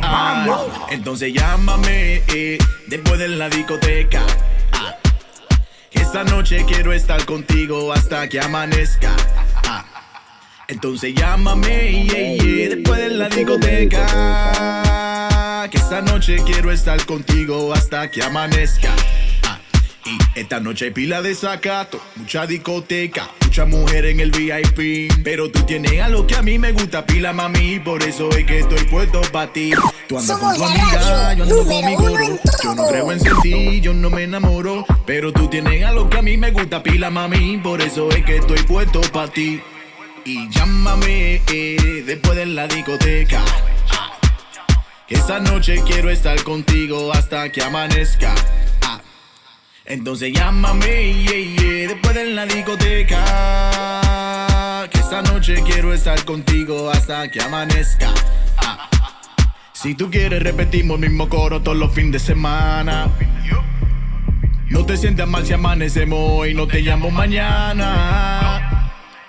[0.04, 0.52] Ay,
[0.92, 4.22] entonces llámame eh, después de la discoteca.
[4.74, 4.96] Ah,
[5.90, 9.16] esta noche quiero estar contigo hasta que amanezca.
[10.68, 14.08] Entonces llámame yeah, yeah, después de la discoteca.
[15.70, 18.92] Que esta noche quiero estar contigo hasta que amanezca.
[19.44, 19.60] Ah,
[20.06, 25.12] y esta noche hay pila de sacato, mucha discoteca, mucha mujer en el VIP.
[25.24, 28.60] Pero tú tienes algo que a mí me gusta, pila mami, por eso es que
[28.60, 29.72] estoy puesto para ti.
[30.08, 32.40] Tú andas con tu amiga, yo ando con mi goro.
[32.64, 34.84] Yo no creo en sentir, yo no me enamoro.
[35.06, 38.38] Pero tú tienes algo que a mí me gusta, pila mami, por eso es que
[38.38, 39.62] estoy puesto para ti.
[40.28, 43.46] Y llámame eh, después de la discoteca.
[45.08, 48.34] Que esta noche quiero estar contigo hasta que amanezca.
[48.82, 49.00] Ah,
[49.86, 53.24] entonces llámame yeah, yeah, después de la discoteca.
[54.90, 58.12] Que esta noche quiero estar contigo hasta que amanezca.
[58.58, 58.90] Ah,
[59.74, 63.12] si tú quieres repetimos el mismo coro todos los fines de semana.
[64.70, 68.75] No te sientas mal si amanecemos hoy, no te llamo mañana.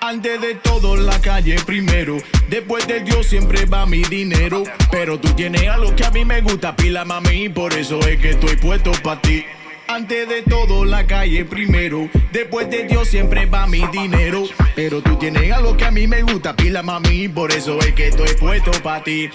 [0.08, 4.62] Antes de todo la calle primero, después de Dios siempre va mi dinero.
[4.92, 8.30] Pero tú tienes algo que a mí me gusta, pila mami, por eso es que
[8.30, 9.44] estoy puesto para ti.
[9.88, 14.44] Antes de todo la calle primero, después de Dios siempre va mi dinero.
[14.76, 18.06] Pero tú tienes algo que a mí me gusta, pila mami, por eso es que
[18.06, 19.28] estoy puesto para ti.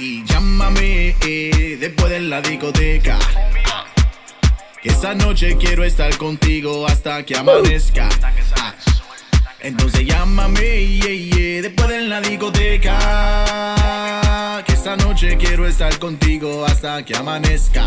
[0.00, 3.16] Y llámame eh, después de la discoteca.
[4.82, 8.08] Que esta noche quiero estar contigo hasta que amanezca.
[8.56, 8.74] Ah,
[9.62, 12.96] entonces llámame yeah, yeah, después de la discoteca.
[14.66, 17.86] Que esta noche quiero estar contigo hasta que amanezca.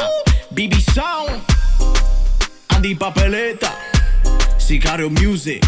[0.00, 0.08] Ah,
[0.50, 1.42] BB Sound,
[2.68, 3.74] Andy Papeleta,
[4.58, 5.60] Sicario Music.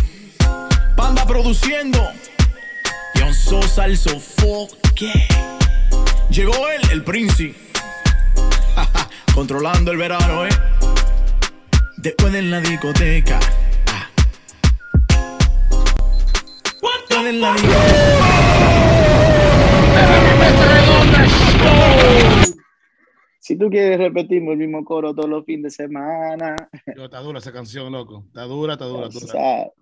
[0.97, 1.99] Panda produciendo.
[3.17, 5.13] John Sosa el sofoque.
[6.31, 7.55] Llegó él, el Princi.
[9.35, 10.51] Controlando el verano, eh.
[11.97, 13.39] Después de la discoteca.
[17.21, 17.57] De la
[23.39, 26.57] Si tú quieres repetirme el mismo coro todos los fines de semana.
[26.97, 28.25] Yo, está dura esa canción, loco.
[28.29, 29.07] Está dura, está dura.
[29.07, 29.73] O dura.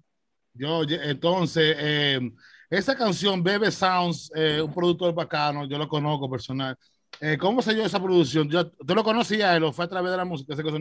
[0.55, 2.19] Yo, oye, entonces, eh,
[2.69, 6.77] esa canción, Bebe Sounds, eh, un productor bacano, yo lo conozco personal.
[7.21, 8.49] Eh, ¿Cómo se dio esa producción?
[8.49, 10.55] Yo, ¿Tú lo conocías él o fue a través de la música?
[10.55, 10.79] Esa cosa.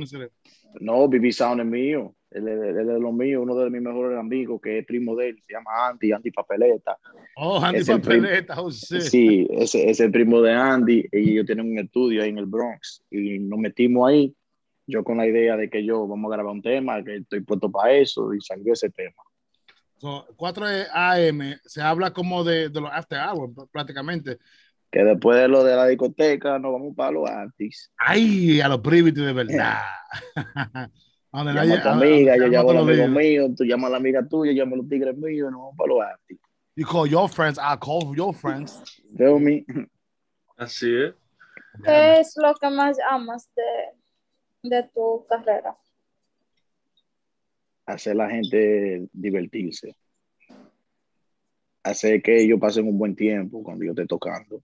[0.80, 2.16] No, BB Sound es mío.
[2.32, 5.30] Él es es de los míos, uno de mis mejores amigos, que es primo de
[5.30, 6.98] él, se llama Andy, Andy Papeleta.
[7.36, 9.02] Oh, Andy Es Papeleta, oh, shit.
[9.02, 12.46] Sí, ese es el primo de Andy y ellos tienen un estudio ahí en el
[12.46, 14.36] Bronx y nos metimos ahí.
[14.86, 17.72] Yo con la idea de que yo vamos a grabar un tema, que estoy puesto
[17.72, 19.24] para eso y salió ese tema.
[19.98, 24.38] So, 4 AM, se habla como de, de los after hours prácticamente.
[24.92, 27.92] Que después de lo de la discoteca nos vamos para los artis.
[27.98, 29.82] Ay, a los privity de verdad.
[31.32, 33.10] Donde Llama a tu amiga, yo llamo a los días.
[33.10, 35.62] mío, tú llamas a la amiga tuya, yo llamo a los tigres míos y nos
[35.62, 36.40] vamos para los artis.
[36.76, 38.82] You call your friends, I call your friends.
[39.18, 39.66] Feel me?
[40.58, 41.14] Así es.
[41.84, 45.78] ¿Qué es lo que más amas de, de tu carrera?
[47.94, 49.96] hacer la gente divertirse,
[51.84, 54.62] hacer que ellos pasen un buen tiempo cuando yo esté tocando.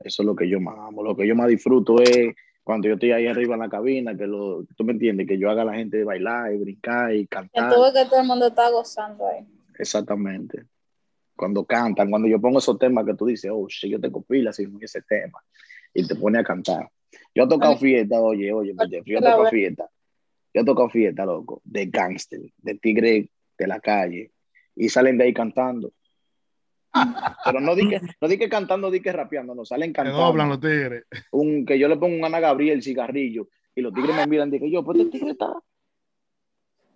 [0.00, 1.02] Eso es lo que yo más amo.
[1.02, 4.26] Lo que yo más disfruto es cuando yo estoy ahí arriba en la cabina, que
[4.26, 7.72] lo, tú me entiendes, que yo haga a la gente bailar y brincar y cantar.
[7.72, 9.46] tú ves que todo el mundo está gozando ahí.
[9.78, 10.64] Exactamente.
[11.36, 14.58] Cuando cantan, cuando yo pongo esos temas que tú dices, oh, shit, yo tengo pilas
[14.60, 15.38] en ese tema,
[15.92, 16.88] y te pone a cantar.
[17.34, 19.90] Yo he tocado fiesta, oye, oye, Peter, yo he tocado fiesta.
[20.54, 24.30] Yo he tocado fiesta, loco, de gangster, de tigre de la calle,
[24.74, 25.92] y salen de ahí cantando.
[27.44, 30.18] Pero no di que, no di que cantando, di que rapeando, no, salen Se cantando.
[30.20, 31.04] doblan los tigres.
[31.32, 34.70] Un, que yo le pongo un Ana Gabriel cigarrillo, y los tigres me miran, dije
[34.70, 35.52] yo, pues este tigre está.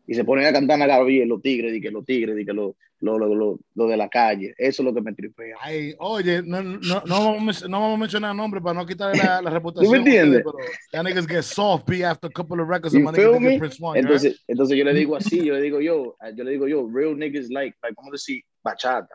[0.06, 2.54] Y se ponen a cantar Ana Gabriel, los tigres, di que los tigres, di que
[2.54, 4.54] lo, lo, lo, lo, de la calle.
[4.56, 5.56] Eso es lo que me tripea.
[5.60, 9.18] Ay, oye, no, no, no, vamos, a- no vamos a mencionar nombres para no quitarle
[9.22, 9.84] la, la reputación.
[9.92, 10.42] ¿Tú me entiendes?
[10.44, 10.56] pero
[10.92, 12.94] that niggas get soft after a couple of records.
[12.94, 13.58] You feel me?
[13.58, 16.66] Prince One, Entonces, entonces yo le digo así, yo le digo yo, yo le digo
[16.66, 18.40] yo, real niggas like, like ¿cómo decir?
[18.62, 19.14] Bachata.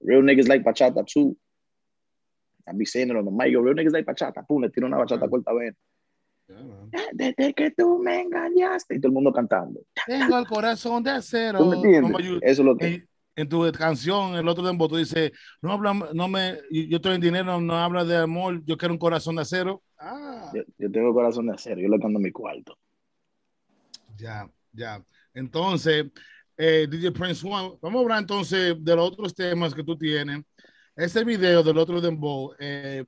[0.00, 1.36] Real niggas like bachata too.
[2.66, 4.46] I be saying it on the mic, yo, real niggas like bachata.
[4.46, 5.74] Pum, le tiro una bachata corta vez.
[7.12, 8.96] Desde que tú me engañaste.
[8.96, 9.80] Y todo el mundo cantando.
[10.06, 11.58] Tengo el corazón de acero.
[11.58, 12.26] ¿Tú me entiendes?
[12.26, 12.86] You- Eso es lo que...
[12.86, 15.30] en, en tu canción, el otro tiempo, tú dices,
[15.62, 18.98] no habla, no me, yo estoy en dinero, no habla de amor, yo quiero un
[18.98, 19.82] corazón de acero.
[19.98, 22.76] Ah, Yo, yo tengo corazón de acero, yo le canto en mi cuarto.
[24.16, 25.02] ya, ya.
[25.32, 26.06] Entonces,
[26.62, 30.42] eh, DJ Prince One, vamos a hablar entonces de los otros temas que tú tienes.
[30.94, 33.02] Ese video del otro Dembow, eh,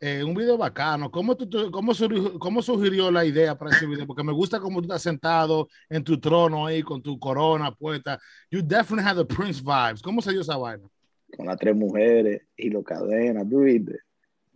[0.00, 1.10] eh, un video bacano.
[1.10, 4.06] ¿Cómo, tú, tú- cómo, surgió, ¿Cómo surgió la idea para ese video?
[4.06, 8.18] Porque me gusta cómo tú estás sentado en tu trono ahí con tu corona puesta.
[8.50, 10.00] You definitely have the Prince vibes.
[10.00, 10.88] ¿Cómo se dio esa vaina?
[11.36, 13.98] Con las tres mujeres y los cadenas, tú viste.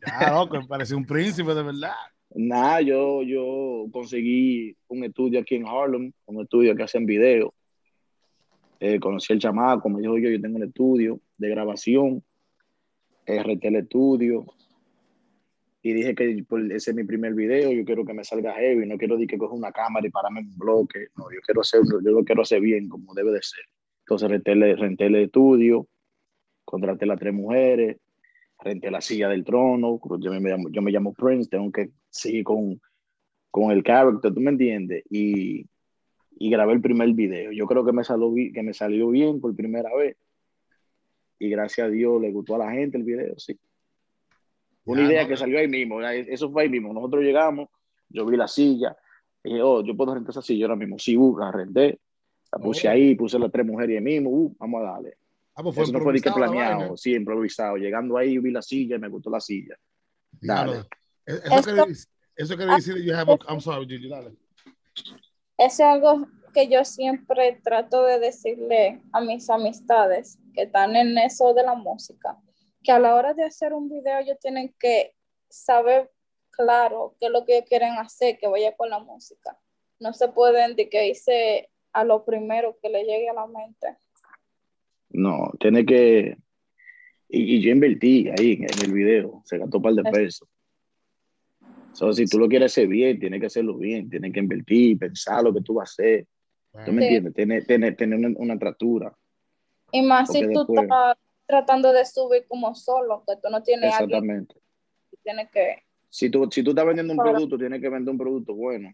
[0.06, 1.92] Ya, loco, me parece un príncipe de verdad.
[2.34, 7.52] Nada, yo, yo conseguí un estudio aquí en Harlem, un estudio que hacen video.
[8.80, 12.22] Eh, conocí al chamaco, me dijo yo, yo tengo un estudio de grabación,
[13.26, 14.46] eh, renté el estudio
[15.82, 18.86] y dije que por ese es mi primer video, yo quiero que me salga heavy,
[18.86, 21.60] no quiero decir que coja una cámara y pararme en un bloque, no, yo quiero
[21.62, 23.64] hacerlo, yo lo quiero hacer bien, como debe de ser.
[24.00, 25.88] Entonces renté renté el estudio,
[26.64, 27.96] contraté las tres mujeres,
[28.60, 32.44] renté la silla del trono, yo me llamo, yo me llamo Prince, tengo que seguir
[32.44, 32.80] con,
[33.50, 35.04] con el character, ¿tú me entiendes?
[35.10, 35.66] Y,
[36.40, 37.50] y grabé el primer video.
[37.52, 40.16] Yo creo que me, salió, que me salió bien por primera vez.
[41.38, 43.58] Y gracias a Dios le gustó a la gente el video, sí.
[44.84, 46.92] Una Ya, idea no, que salió ahí mismo, eso fue ahí mismo.
[46.92, 47.68] Nosotros llegamos,
[48.08, 48.96] yo vi la silla,
[49.44, 50.98] dije, oh, yo puedo rentar esa silla ahora mismo.
[50.98, 52.00] Sí, uh, la renté,
[52.52, 52.90] la puse Oh.
[52.92, 55.16] ahí, puse las tres mujeres ahí mismo, uh, vamos a darle.
[55.54, 57.76] Ah, pues fue Eso no fue ni que planeado, sí, improvisado.
[57.76, 59.76] Llegando ahí, vi la silla y me gustó la silla.
[60.40, 60.72] Dale.
[60.72, 60.88] Diablo.
[61.26, 64.32] Eh, Eso quiere, decir- eso quiere decir, you have a- I'm sorry, Gigi, dale.
[65.58, 71.18] Eso es algo que yo siempre trato de decirle a mis amistades que están en
[71.18, 72.38] eso de la música,
[72.82, 75.14] que a la hora de hacer un video ellos tienen que
[75.48, 76.10] saber
[76.50, 79.58] claro qué es lo que quieren hacer, que vaya con la música.
[79.98, 83.96] No se pueden de que irse a lo primero que le llegue a la mente.
[85.10, 86.36] No, tiene que.
[87.28, 90.48] Y, y yo invertí ahí en, en el video, se gastó un par de pesos.
[91.98, 95.42] So, si tú lo quieres hacer bien, tienes que hacerlo bien, tienes que invertir, pensar
[95.42, 96.26] lo que tú vas a hacer.
[96.84, 97.06] ¿Tú me Sí.
[97.08, 97.34] entiendes?
[97.34, 99.12] Tiene, tiene, tiene una, una atratura.
[99.90, 103.92] Y más si tú después- estás tratando de subir como solo, que tú no tienes
[103.92, 104.54] a alguien Exactamente.
[105.52, 105.82] que.
[106.08, 108.92] Si tú, si tú estás vendiendo un Para- producto, tienes que vender un producto bueno.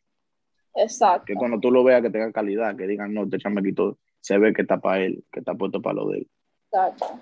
[0.74, 1.26] Exacto.
[1.26, 4.54] Que cuando tú lo veas que tenga calidad, que digan, no, este chamaquito se ve
[4.54, 6.28] que está para él, que está puesto para lo de él.
[6.72, 7.20] exacto.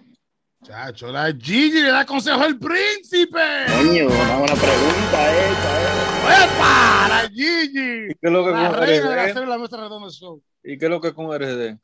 [0.63, 3.41] Chacho, la Gigi le da consejo al príncipe.
[3.67, 6.45] Coño, una buena pregunta esa, eh.
[6.45, 7.09] ¡Epa!
[7.09, 8.11] La Gigi.
[8.11, 9.33] ¿Y qué es lo que La con reina RD?
[9.33, 10.41] serie La Mesa Redonda Show.
[10.63, 11.79] ¿Y qué es lo que con RD?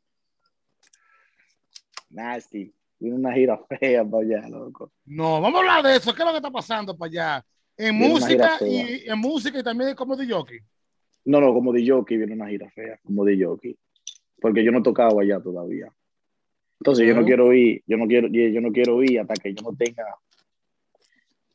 [2.10, 2.72] Nasty.
[3.00, 4.92] Viene una gira fea para allá, loco.
[5.06, 6.14] No, vamos a hablar de eso.
[6.14, 7.46] ¿Qué es lo que está pasando para allá?
[7.76, 10.60] En Viene música y en música y también como de jockey.
[11.24, 13.76] No, no, como de jockey viene una gira fea, como de jockey.
[14.40, 15.92] Porque yo no he tocado allá todavía.
[16.80, 19.62] Entonces yo no quiero ir, yo no quiero, yo no quiero ir hasta que yo
[19.62, 20.04] no tenga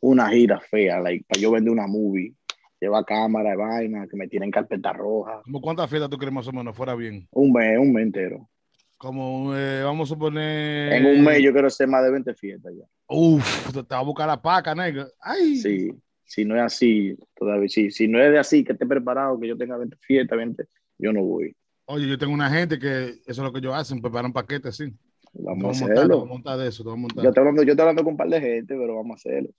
[0.01, 2.33] una gira fea, like, para yo vender una movie,
[2.79, 5.41] llevar cámara de vaina, que me tienen carpeta roja.
[5.43, 7.25] ¿Como cuántas fiestas tú crees más o menos fuera bien?
[7.31, 8.49] Un mes, un mes entero.
[8.97, 10.93] Como eh, vamos a suponer.
[10.93, 12.85] En un mes yo quiero hacer más de 20 fiestas ya.
[13.07, 15.07] Uf, te va a buscar la paca, nega.
[15.21, 15.55] Ay.
[15.55, 15.91] Sí,
[16.25, 17.91] si no es así, todavía sí.
[17.91, 20.65] Si no es de así, que esté preparado, que yo tenga 20 fiestas, 20,
[20.97, 21.55] yo no voy.
[21.85, 24.93] Oye, yo tengo una gente que eso es lo que ellos hacen, preparan paquetes, sí.
[25.33, 26.17] Vamos a a hacerlo.
[26.19, 27.23] voy a montar de eso, voy a montar.
[27.23, 29.49] Yo estoy hablando, yo estoy hablando con un par de gente, pero vamos a hacerlo.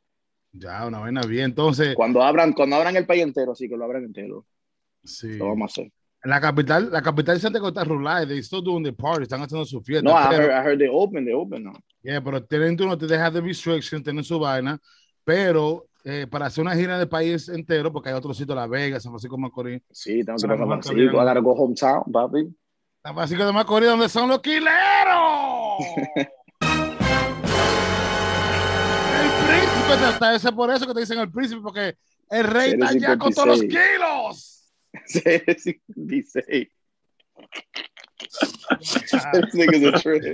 [0.53, 1.47] Ya, una vaina bien.
[1.47, 4.47] Entonces, Cuando abran, cuando abran el país entero, así que lo abran entero,
[5.03, 5.37] sí.
[5.37, 5.93] lo vamos a hacer.
[6.23, 9.67] La capital, la capital de Santiago está rulada, they still doing the party, están haciendo
[9.67, 10.09] su fiesta.
[10.09, 11.75] No, I pero, heard, I heard they open, they open now.
[12.03, 14.79] yeah, pero tienen tú no te dejas de restrictions, tienen su vaina,
[15.23, 18.99] pero eh, para hacer una gira de país entero, porque hay otros sitios, La Vega,
[19.01, 21.17] San Francisco de Macorís, Sí, tengo que mejor por que Francisco.
[21.17, 22.57] I gotta go hometown, papi.
[23.03, 25.54] San Francisco de Macorís, donde son los quileros.
[29.23, 31.97] El príncipe, hasta ese por eso que te dicen el príncipe, porque
[32.31, 33.71] el rey está allá con todos los 56.
[33.71, 34.51] kilos.
[35.07, 36.69] 56.
[39.33, 40.23] This nigga's a trip.
[40.23, 40.33] This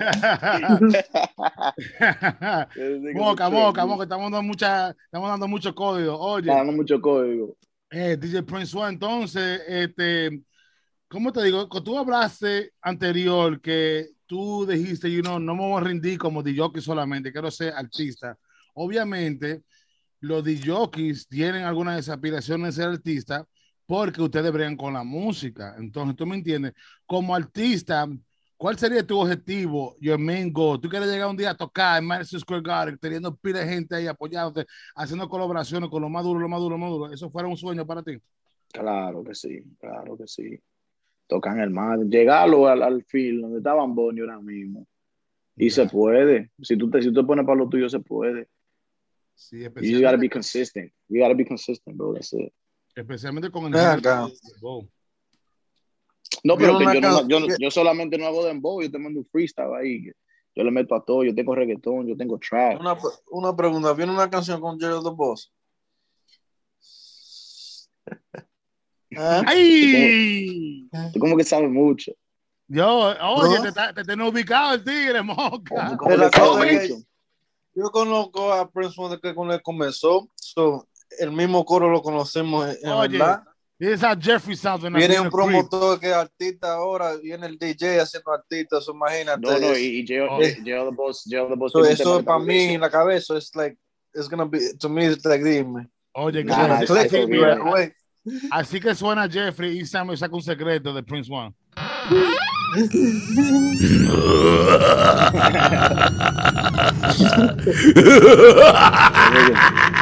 [3.01, 3.91] nigga's a moca, trip, moca, dude.
[3.91, 6.19] moca, estamos dando mucha, estamos dando mucho código.
[6.19, 7.57] Oye, dando mucho código.
[7.91, 10.43] eh, DJ Prince One, entonces, este,
[11.09, 11.69] ¿cómo te digo?
[11.69, 16.81] Tú hablaste anterior que tú dijiste, you know, no me voy a rendir como DJ
[16.81, 18.39] solamente, quiero ser artista.
[18.75, 19.65] Obviamente,
[20.21, 23.45] los DJs tienen algunas de esas aspiraciones de ser artista
[23.85, 25.75] porque ustedes bregan con la música.
[25.77, 26.75] Entonces, tú me entiendes,
[27.07, 28.07] como artista,
[28.57, 30.81] ¿cuál sería tu objetivo, your main goal?
[30.81, 33.97] ¿Tú quieres llegar un día a tocar en Madison Square Garden, teniendo pila de gente
[33.97, 34.65] ahí apoyándote,
[34.95, 37.13] haciendo colaboraciones con lo más duro, lo más duro, lo más duro?
[37.13, 38.17] ¿Eso fuera un sueño para ti?
[38.73, 40.57] Claro que sí, claro que sí.
[41.31, 44.85] Tocan el mar, llegarlo al, al film donde estaban Bonnie ahora mismo.
[45.57, 46.51] Y se puede.
[46.61, 48.49] Si tú te, si tú te pones para lo tuyo, se puede.
[49.37, 50.93] Sí, You gotta especialmente, be consistent.
[51.09, 52.15] You gotta be consistent, bro.
[52.15, 52.53] That's it.
[52.97, 54.27] especialmente con el acá.
[56.43, 59.27] No, pero que yo, no, yo, yo solamente no hago dembow, yo te mando un
[59.27, 60.11] freestyle ahí.
[60.57, 62.81] Yo le meto a todo, yo tengo reggaetón, yo tengo trap.
[62.81, 62.99] Una,
[63.31, 65.53] una pregunta, ¿viene una canción con Jerry the Boss?
[69.17, 69.43] ¿Ah?
[69.47, 70.89] ¡Ay!
[71.13, 72.13] Tú como que sabes mucho.
[72.69, 73.73] Yo, oye, ¿No?
[73.73, 75.23] te, te tiene ubicado el tigre,
[76.31, 77.03] cosa es- mucho.
[77.75, 80.29] Yo conozco a Prince que con él comenzó.
[80.35, 80.87] So,
[81.19, 83.43] el mismo coro lo conocemos en Oye, verdad.
[83.79, 88.31] It's a Jeffrey I Viene un promotor que es artista ahora, viene el DJ haciendo
[88.33, 89.41] artista, so imagínate.
[89.41, 90.39] No, no, es- y, Oh.
[90.39, 91.73] Jail the Boss, Jail the Boss.
[91.73, 93.79] so, eso para mí en la cabeza es like,
[94.15, 95.89] it's gonna be, to me, it's like, dime.
[96.13, 96.81] Oye, que Nah,
[98.51, 101.55] así, que suena Jeffrey y Samuel saca un secreto de Prince One.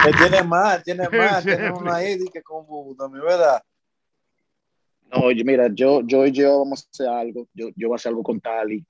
[0.06, 3.62] él tiene más, tiene más, tiene uno ahí que con Buda, mi verdad.
[5.10, 7.48] No, oye, mira, yo, yo y yo vamos a hacer algo.
[7.54, 8.84] Yo, yo voy a hacer algo con Tali.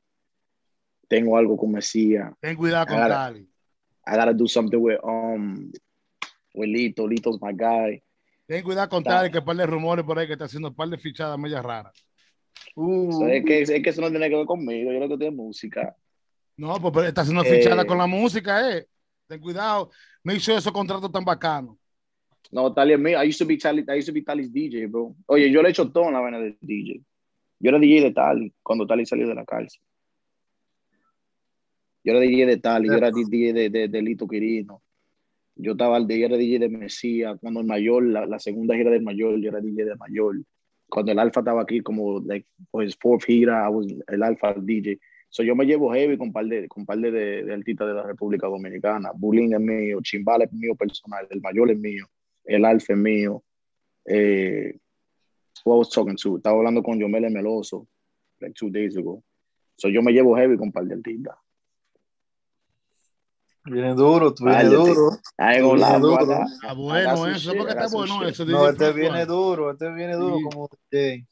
[1.09, 2.33] Tengo algo con Mesías.
[2.41, 3.49] Ten cuidado con Ahora- Tali.
[4.11, 5.71] I gotta do something with um
[6.55, 7.07] with Lito.
[7.07, 8.03] Lito's my guy.
[8.49, 10.69] Ten cuidado con Tali, que hay un par de rumores por ahí que está haciendo
[10.69, 11.93] un par de fichadas medias raras.
[12.75, 14.91] Uh, es, que, es que eso no tiene que ver conmigo.
[14.91, 15.95] Yo lo que estoy es música.
[16.57, 17.59] No, pues pero está haciendo Eh.
[17.59, 18.87] fichada con la música, eh.
[19.27, 19.91] Ten cuidado.
[20.25, 21.77] Make sure esos contratos tan bacanos.
[22.51, 23.23] No, Tali es mío.
[23.23, 25.15] I used to be Tali, I used to be Tali's DJ, bro.
[25.27, 27.03] Oye, yo le he hecho todo en la vaina del DJ.
[27.61, 29.83] Yo era DJ de Tali cuando Tali salió de la cárcel.
[32.03, 34.83] Yo era DJ de Tali, yo era DJ de, de, de Lito Quirino.
[35.59, 37.37] Yo estaba yo era DJ de Mesías.
[37.41, 40.37] Cuando el mayor, la, la segunda gira del mayor, yo era DJ de mayor.
[40.89, 44.99] Cuando el Alfa estaba aquí, como like, for his fourth gira, I was el DJ.
[45.29, 47.95] So yo me llevo heavy con par de, con par de, de, de artistas de
[47.95, 49.11] la República Dominicana.
[49.15, 52.07] Bulín es mío, Chimbala es mío personal, el mayor es mío,
[52.45, 53.43] el Alfa es mío.
[54.07, 54.79] Eh,
[55.65, 56.39] who I was talking to?
[56.39, 57.87] Estaba hablando con Yomel Meloso.
[58.41, 59.23] like two days ago.
[59.77, 61.37] So yo me llevo heavy con par de artistas.
[63.71, 65.19] Viene duro, tú vienes duro.
[66.17, 68.45] haga- Está haga bueno eso, porque está bueno eso.
[68.45, 71.27] No, este viene duro, este viene duro como DJ.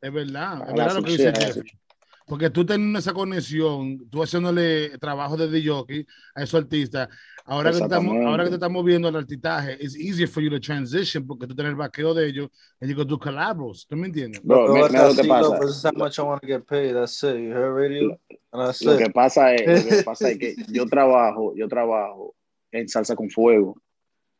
[0.00, 1.62] Es verdad, es verdad lo que dice.
[2.30, 6.06] Porque tú teniendo esa conexión, tú haciéndole trabajo de DJ
[6.36, 7.08] a esos artistas,
[7.44, 10.48] ahora que, te estamos, ahora que te estamos viendo el artistaje, es easier for you
[10.48, 12.48] to transition porque tú tienes el vaqueo de ellos
[12.80, 13.84] y you can do collabos.
[13.84, 14.40] ¿Tú me entiendes?
[14.44, 15.58] Bro, mira lo que pasa.
[18.52, 22.36] that's Lo que pasa es, lo que pasa es que yo trabajo, yo trabajo
[22.70, 23.76] en salsa con fuego.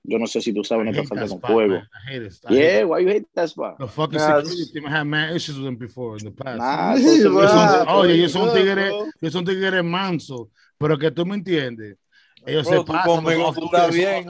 [0.03, 1.66] Yo no sé si tú sabes hate salsa that con spot, fuego.
[1.66, 1.88] man.
[1.94, 2.34] I hate it.
[2.46, 2.86] I hate Yeah, it.
[2.86, 3.78] why you hate that spot?
[3.78, 6.68] The fucking Nah, security team had mad issues with them before in the past.
[6.72, 9.11] Nah, Sí, Yo oye, yo soy un good, tigre, bro.
[9.20, 11.96] yo soy un tigre manso, pero que tú me entiendes.
[12.44, 14.28] Ellos Bro, se tú pasan, conmigo tú estás bien,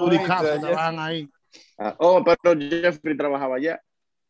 [0.53, 1.29] que trabajan ahí.
[1.79, 3.81] Ah, Oh, pero Jeffrey trabajaba allá.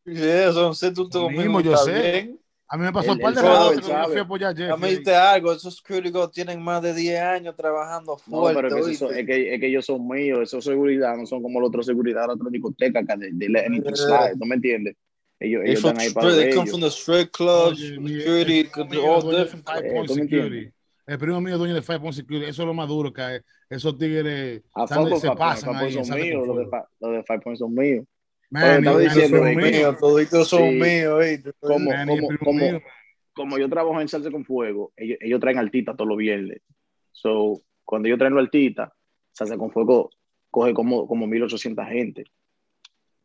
[0.07, 1.93] Yeah, so sé tú, tú Lo conmigo mismo, yo sé.
[1.93, 2.40] bien.
[2.73, 4.69] A mí me pasó Él- un par de él que fui a apoyar a Dame
[4.71, 4.91] Jeffrey.
[4.91, 8.95] decirte algo, esos guards tienen más de 10 años trabajando No, fuerte, pero es que,
[8.95, 11.87] son- es, que, es que ellos son míos, esos seguridad no son como los otros
[11.87, 13.97] seguridad de la otra discoteca de, de anything Yeah.
[13.97, 14.95] slide, ¿no me entiendes?
[15.41, 16.71] Ellos, They, ellos están ahí para lo they come ellos.
[16.71, 19.67] from the straight clubs, Oye, security, el all es dueño de different.
[19.69, 20.73] Five Eh, Point ¿tú me Security.
[21.07, 22.47] El primo mío es dueño de Five Point Security.
[22.51, 23.39] Eso es lo más duro que hay.
[23.69, 25.93] Esos tigres A están- Five se Point- pasan ahí.
[25.93, 28.05] Son míos, los de Five Point son míos.
[28.51, 29.85] Man, estaba diciendo, eh,
[33.33, 36.61] como, yo trabajo en Salsa con Fuego, ellos, ellos traen artistas todos los viernes.
[37.13, 38.91] So, cuando ellos traen los artistas,
[39.33, 40.11] Salsa con Fuego
[40.51, 42.25] coge como, como 1800 gente.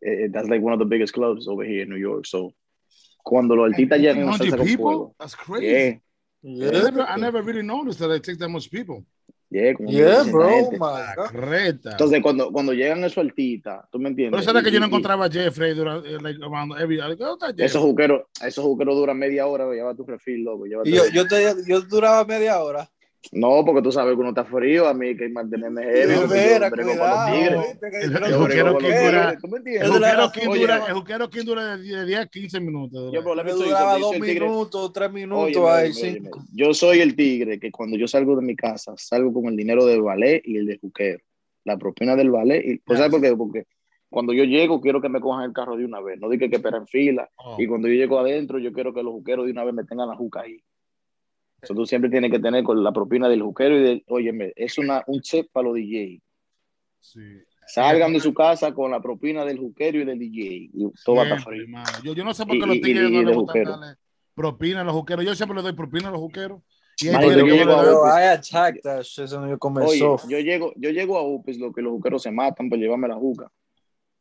[0.02, 2.28] Eh, that's like one of the biggest clubs over here in New York.
[2.28, 2.54] So,
[3.24, 4.68] cuando los artistas llegan a 100 Salsa con?
[4.68, 5.66] Fuego, That's crazy.
[5.66, 6.00] yeah,
[6.48, 9.04] Yeah, I, never, I never really noticed that it takes that much people.
[9.64, 10.32] Yeah, como yeah 1800
[10.80, 11.38] bro, gente.
[11.46, 11.92] Reta.
[11.92, 14.42] Entonces, cuando, cuando llegan esos artistas, tú me entiendes.
[14.42, 16.40] eso era que Y- yo no encontraba a Jeffrey durante, eh, like,
[16.80, 17.66] every, like, ¿dónde está y Jeffrey?
[17.66, 20.66] Esos juqueros, esos juqueros duran media hora, lleva tu refil, loco.
[20.66, 22.90] yo, yo, te, yo duraba media hora.
[23.32, 26.06] No, porque tú sabes que uno está frío, a mí hay que mantenerme heavy.
[26.06, 26.28] Brego con
[26.70, 27.60] cuidado, los tigres.
[27.72, 27.90] ¿viste?
[27.92, 30.32] Que El- no- juquero que dura- de la juquero razón.
[30.34, 33.12] que Oye, dura, el juquero que dura de de 10 a 15 minutos.
[33.12, 33.12] dura.
[33.14, 36.30] Yo, duraba something, yo dos soy el tigre- minutos, tres minutos, Óyeme, ahí, óyeme.
[36.54, 39.86] Yo soy el tigre que cuando yo salgo de mi casa, salgo con el dinero
[39.86, 41.20] del ballet y el de juquero.
[41.64, 42.64] La propina del ballet.
[42.66, 43.36] Y, pues, ¿Sabes por qué?
[43.36, 43.66] Porque
[44.10, 46.20] cuando yo llego, quiero que me cojan el carro de una vez.
[46.20, 47.30] No diga que esperar en fila.
[47.38, 47.56] Oh.
[47.60, 50.08] Y cuando yo llego adentro, yo quiero que los juqueros de una vez me tengan
[50.08, 50.62] la juca ahí.
[51.62, 54.04] Eso tú siempre tienes que tener con la propina del juquero y del.
[54.08, 56.22] Óyeme, es una, un check para los DJ.
[57.00, 57.22] Sí.
[57.68, 60.70] Salgan de su casa con la propina del juquero y del DJ.
[60.74, 61.66] Y todo va a estar frío.
[62.04, 63.72] Yo, yo no sé por qué los tigres no les de gusta juquero.
[63.72, 63.98] darle
[64.36, 65.26] propina a los juqueros.
[65.26, 66.62] Yo siempre le doy propina a los juqueros.
[67.02, 68.32] Y yo llego le a
[69.42, 70.18] Oye, comenzó.
[70.30, 73.16] yo llego, yo llego a UPIS, lo que los juqueros se matan por llevarme la
[73.16, 73.52] juca.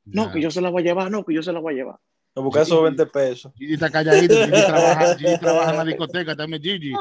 [0.07, 1.77] No, que yo se la voy a llevar, no, que yo se la voy a
[1.77, 1.97] llevar.
[2.37, 3.53] Me busqué esos 20 pesos.
[3.57, 6.63] Gigi está calladito, Gigi trabaja, Gigi trabaja en la discoteca también.
[6.63, 6.93] Gigi,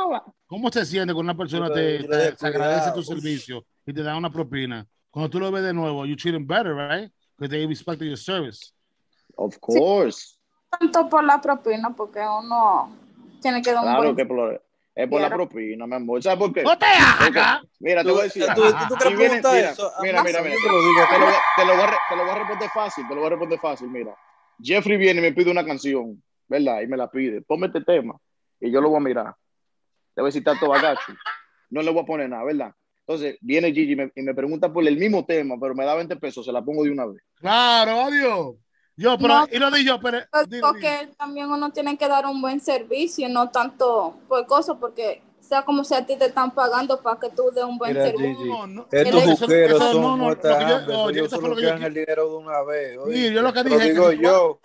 [0.45, 4.15] ¿cómo se siente cuando una persona te, te- te agradece tu servicio y te da
[4.15, 4.85] una propina?
[5.09, 7.11] Cuando tú lo ves de nuevo, you treat them better, right?
[7.37, 8.73] Because they respect your service.
[9.35, 10.37] Of course.
[10.69, 12.95] Tanto por la propina, porque uno
[13.41, 14.15] tiene que dar un Claro buen...
[14.15, 14.63] que por,
[14.95, 16.21] es por la propina, mi amor.
[16.21, 16.63] ¿Sabes por qué?
[16.63, 17.61] ¡No te hagas!
[17.79, 18.45] Mira, te voy a decir.
[18.55, 19.91] ¿Tú, tú, tú preguntar mira, eso?
[20.01, 20.55] Mira, Ah, mira, mira.
[20.55, 20.77] te lo.
[20.77, 23.27] Te lo, te lo voy a, te lo voy a responder fácil, te lo voy
[23.27, 23.89] a responder fácil.
[23.89, 24.15] Mira,
[24.63, 26.81] Jeffrey viene y me pide una canción, ¿verdad?
[26.81, 27.41] Y me la pide.
[27.41, 28.15] Ponme este tema
[28.59, 29.35] y yo lo voy a mirar.
[30.15, 31.13] Le voy a decir tanto bagacho.
[31.69, 32.71] No le voy a poner nada, ¿verdad?
[33.05, 35.95] Entonces viene Gigi y me, y me pregunta por el mismo tema, pero me da
[35.95, 37.21] 20 pesos, se la pongo de una vez.
[37.35, 38.55] Claro, adiós.
[38.95, 39.47] Yo, pero, No.
[39.51, 40.19] y lo di yo, pero.
[40.47, 45.21] di- Porque también uno tiene que dar un buen servicio, no tanto por cosas, porque
[45.43, 48.05] sea como si a ti te están pagando para que tú des un buen Mira,
[48.05, 48.37] servicio.
[48.37, 48.87] Gigi, No, no.
[48.91, 49.35] estos eso-
[49.79, 52.97] son no, no, que yo- solo quedan el dinero de una vez.
[53.11, 54.59] Sí, yo lo que dije es que digo yo,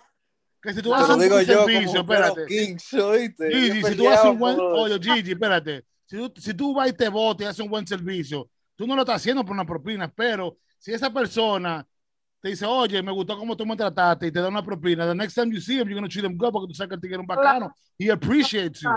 [0.61, 2.45] Que si tú haces un buen servicio, espérate.
[2.47, 6.93] Gigi, si tú haces un buen, oye, Gigi, espérate, si tú, si tú vas y
[6.93, 10.11] te votas y haces un buen servicio, tú no lo estás haciendo por una propina,
[10.13, 11.85] pero si esa persona
[12.41, 15.15] te dice, oye, me gustó cómo tú me trataste y te da una propina, the
[15.15, 17.01] next time you see him, you're gonna treat him good porque tú sabes que el
[17.01, 17.73] tigre es un bacano.
[17.97, 18.89] He appreciates you.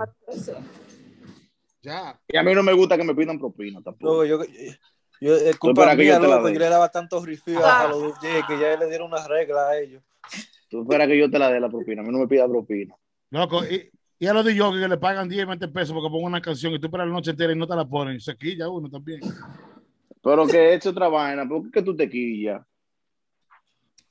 [1.82, 2.20] Ya.
[2.28, 4.24] Y a mí no me gusta que me pidan propina tampoco.
[4.24, 4.52] Loco, yo,
[5.20, 6.54] yo, es culpa espera que mía, yo te la loco, dé.
[6.54, 7.82] yo le daba tantos reviews Ah.
[7.84, 10.02] a los DJ que ya le dieron unas reglas a ellos.
[10.68, 12.94] Tú esperas que yo te la dé la propina, a mí no me pida propina.
[13.30, 16.40] Loco, y, y a los de que le pagan 10, 20 pesos porque pongo una
[16.40, 18.20] canción y tú para la noche entera y no te la ponen.
[18.20, 19.20] Se quilla uno también.
[20.22, 22.62] Pero que es otra vaina, ¿por qué que tú te quillas?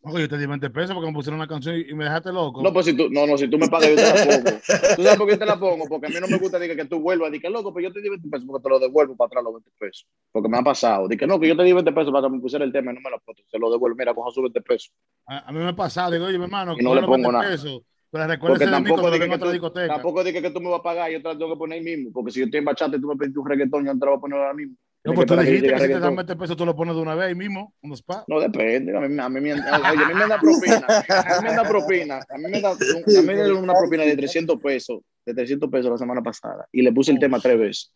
[0.04, 2.64] Oye, yo te di 20 pesos porque me pusieron una canción y, me dejaste loco.
[2.64, 4.58] No, pues si tú, no, no, si tú me pagas, yo te la pongo.
[4.96, 5.86] ¿Tú sabes por qué te la pongo?
[5.88, 7.32] Porque a mí no me gusta diga, que tú vuelvas.
[7.32, 9.54] Dije, loco, pues yo te di 20 pesos porque te lo devuelvo para atrás los
[9.54, 10.08] 20 pesos.
[10.32, 11.08] Porque me ha pasado.
[11.08, 12.96] Dije, no, que yo te di 20 pesos para que me pusiera el tema y
[12.96, 13.44] no me lo puso.
[13.48, 13.96] Se lo devuelvo.
[13.96, 14.92] Mira, coja sus 20 pesos.
[15.28, 17.32] A, a mí me ha pasado, digo, oye, mi hermano, Y no le pongo 20
[17.32, 17.50] nada.
[17.50, 19.94] pesos Pero recuerda Porque tampoco dije que, otra tú, discoteca.
[19.94, 21.86] tampoco dije que tú me vas a pagar, yo te la tengo que poner ahí
[21.86, 22.12] mismo.
[22.12, 24.06] Porque si yo estoy en bachata y tú me pediste un reggaetón, yo no te
[24.08, 24.76] lo voy a poner ahora mismo.
[25.04, 27.02] No, pues tú que dijiste que si te dan 20 pesos, tú lo pones de
[27.02, 28.24] una vez ahí mismo, spa.
[28.28, 31.48] No depende, a mí, a mí me, oye, a mí me da propina, a mí
[31.48, 34.60] me da propina, a mí me da, a mí me dieron una propina de 300
[34.62, 37.94] pesos, de 300 pesos la semana pasada y le puse el tema tres veces.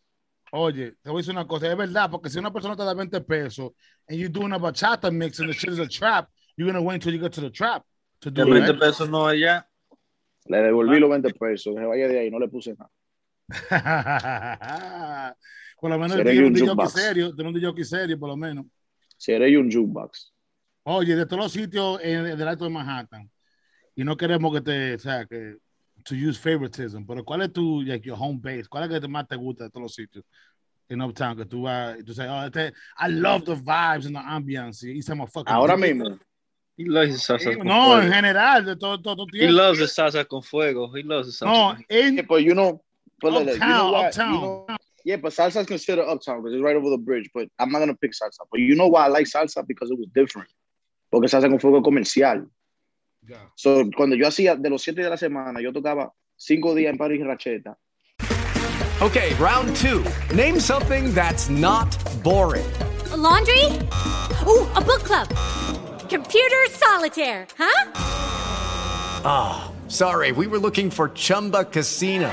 [0.50, 2.92] Oye, te voy a decir una cosa, es verdad, porque si una persona te da
[2.92, 3.70] 20 pesos
[4.08, 6.96] and you doing a bachata mix and the shit is a trap, you're gonna wait
[6.96, 7.84] until you get to the trap
[8.18, 8.78] to do De 20 it.
[8.80, 9.64] pesos no allá.
[10.46, 12.90] Le devolví los 20 pesos, que se vaya de ahí, no le puse nada.
[15.80, 16.92] por lo menos Seré tiene yo un DJ jukebox.
[16.92, 18.66] serio, tiene un DJ serio, por lo menos.
[19.16, 20.32] Seré un jukebox.
[20.84, 23.30] Oye, de todos los sitios en, en el alto de Manhattan,
[23.94, 25.56] y no queremos que te, o sea, que
[26.04, 28.68] to use favoritism, pero ¿cuál es tu, like, your home base?
[28.68, 30.24] ¿Cuál es que más te gusta de todos los sitios
[30.88, 31.36] en Uptown?
[31.36, 34.88] Que tú vas, y tú sabes, oh, este, I love the vibes and the ambiance.
[34.88, 35.52] Y ese motherfucker.
[35.52, 36.18] Ahora mismo.
[36.78, 38.14] He loves the salsa con No, en fuego.
[38.14, 39.54] general, de todo, todo, todo He tiempo.
[39.56, 40.94] loves the salsa con fuego.
[40.94, 41.52] He loves the salsa.
[41.78, 42.82] No, in Yeah, but you know,
[43.20, 44.34] but like, you know Uptown, why, Uptown.
[44.34, 44.66] you know,
[45.06, 47.30] yeah, but salsa is considered uptown because it's right over the bridge.
[47.32, 48.40] But I'm not gonna pick salsa.
[48.50, 50.48] But you know why I like salsa because it was different.
[51.12, 52.46] Porque salsa con fuego comercial.
[53.54, 56.98] So, cuando yo hacía de los siete de la semana, yo tocaba cinco días en
[56.98, 57.76] París y Racheta.
[59.00, 60.04] Okay, round two.
[60.34, 62.66] Name something that's not boring.
[63.12, 63.64] A laundry?
[64.46, 65.28] Ooh, a book club.
[66.08, 67.92] Computer solitaire, huh?
[69.24, 72.32] Ah, sorry, we were looking for Chumba Casino.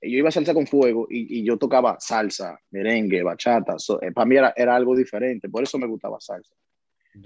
[0.00, 3.78] Yo iba a salsa con fuego y, y yo tocaba salsa, merengue, bachata.
[3.78, 5.48] So, para mí era, era algo diferente.
[5.48, 6.54] Por eso me gustaba salsa.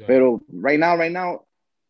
[0.06, 1.44] Pero right now, right now,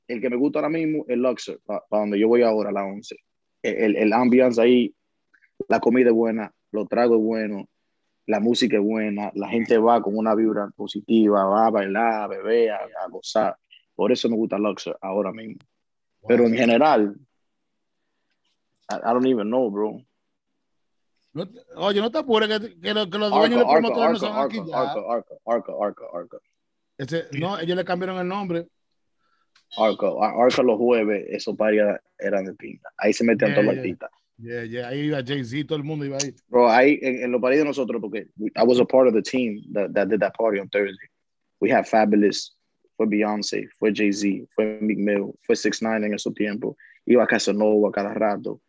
[0.09, 3.16] el que me gusta ahora mismo es Luxor, para donde yo voy ahora, la 11.
[3.62, 4.95] El, el, el ambiance ahí,
[5.68, 7.68] la comida es buena, los tragos es bueno,
[8.26, 12.26] la música es buena, la gente va con una vibra positiva, va a bailar, a
[12.26, 13.57] beber, a, a gozar.
[13.95, 15.59] Por eso me gusta Luxor ahora mismo.
[16.26, 17.16] Pero en general,
[18.91, 20.01] I, I don't even know, bro.
[21.35, 24.18] No oye, no te apures que, que, lo- que los dueños de promotores no Arca,
[24.18, 24.83] son aquí Arca, ya.
[24.83, 26.37] Arca, Arca, Arca, Arca, Arca.
[26.99, 28.66] Ese- no, ellos le cambiaron el nombre.
[29.76, 31.80] Arca, Arca los jueves, esos paris
[32.18, 32.91] eran de pinta.
[32.99, 34.09] Ahí se metían Yeah, todos los yeah.
[34.39, 36.35] Yeah, yeah, ahí iba Jay-Z, todo el mundo iba ahí.
[36.49, 39.22] Bro, ahí en, en los paris de nosotros, porque I was a part of the
[39.22, 41.09] team that, that did that party on Thursday.
[41.61, 42.57] We had Fabulous,
[42.97, 46.76] fue Beyoncé, fue Jay-Z, fue Meek Mill, fue 6 9 en esos tiempos.
[47.07, 48.61] Iba Casanova cada rato.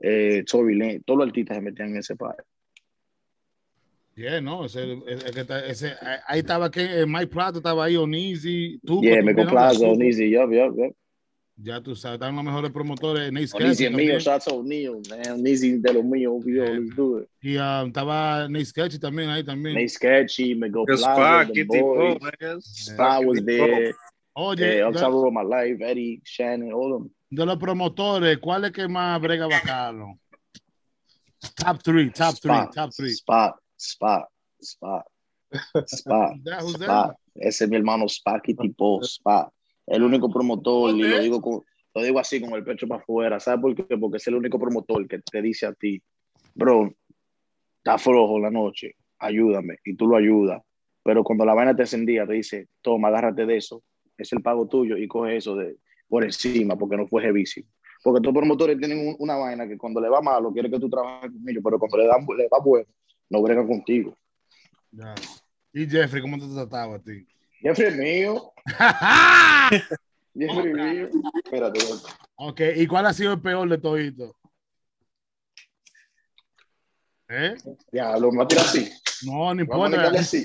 [0.00, 2.42] Eh, Tory Lane, todos los artistas se metían en ese party.
[4.16, 5.94] Yeah, no, ese, ese, que está- ese-
[6.26, 9.00] ahí estaba que Mike Plato estaba ahí, Onizi, tú.
[9.02, 9.86] Yeah, Michael Plaza.
[9.86, 10.96] Onizi, yup, yup, yup.
[11.62, 13.30] Ya tú sabes, están los mejores promotores.
[13.30, 15.40] Nate Sketchy es mío, shots out Neil, man.
[15.40, 17.28] Onizi de los míos, yo, let's do it.
[17.42, 19.74] Y um, estaba Nate Sketchy también ahí también.
[19.74, 21.78] Nate Sketchy, The Plaza, Spa, the Kitty
[22.20, 22.60] man.
[22.62, 23.94] Spa was there.
[24.32, 27.10] Oye, eh, Uptown de- Road of My Life, Eddie, Shannon, all of them.
[27.30, 30.18] De los promotores, ¿cuál es que más brega bacano?
[31.54, 33.10] Top three, top three, Spot, top three.
[33.10, 34.28] Spot, spot,
[34.60, 35.04] spot?
[35.74, 35.92] Who's
[36.80, 37.16] spot.
[37.34, 38.06] Ese es mi hermano
[38.42, 39.48] Kitty Bo, Spot.
[39.86, 41.62] El único promotor, y lo digo, con,
[41.94, 43.40] lo digo así con el pecho para afuera.
[43.40, 43.96] ¿Sabes por qué?
[43.96, 46.02] Porque es el único promotor que te dice a ti,
[46.54, 46.92] bro,
[47.78, 50.62] está flojo la noche, ayúdame, y tú lo ayudas.
[51.02, 53.82] Pero cuando la vaina te encendía, te dice, toma, agárrate de eso,
[54.18, 55.76] es el pago tuyo y coge eso de
[56.10, 57.66] por encima porque no fue heavísimo.
[58.02, 60.78] Porque todos los promotores tienen un- una vaina que cuando le va malo, quiere que
[60.80, 62.86] tú trabajes con ellos, pero cuando le, dan, le va bueno,
[63.30, 64.16] no bregan contigo.
[64.90, 65.14] Ya.
[65.72, 67.26] Y Jeffrey, ¿cómo te trataba a ti?
[67.60, 68.52] Jeffrey es mío.
[70.34, 71.08] Jeffrey es mío.
[71.44, 71.78] Espérate.
[72.36, 74.34] Ok, ¿y cuál ha sido el peor de todito?
[77.28, 77.54] ¿Eh?
[77.92, 78.90] Ya, lo tirar así.
[79.24, 80.08] No, no importa.
[80.18, 80.44] así.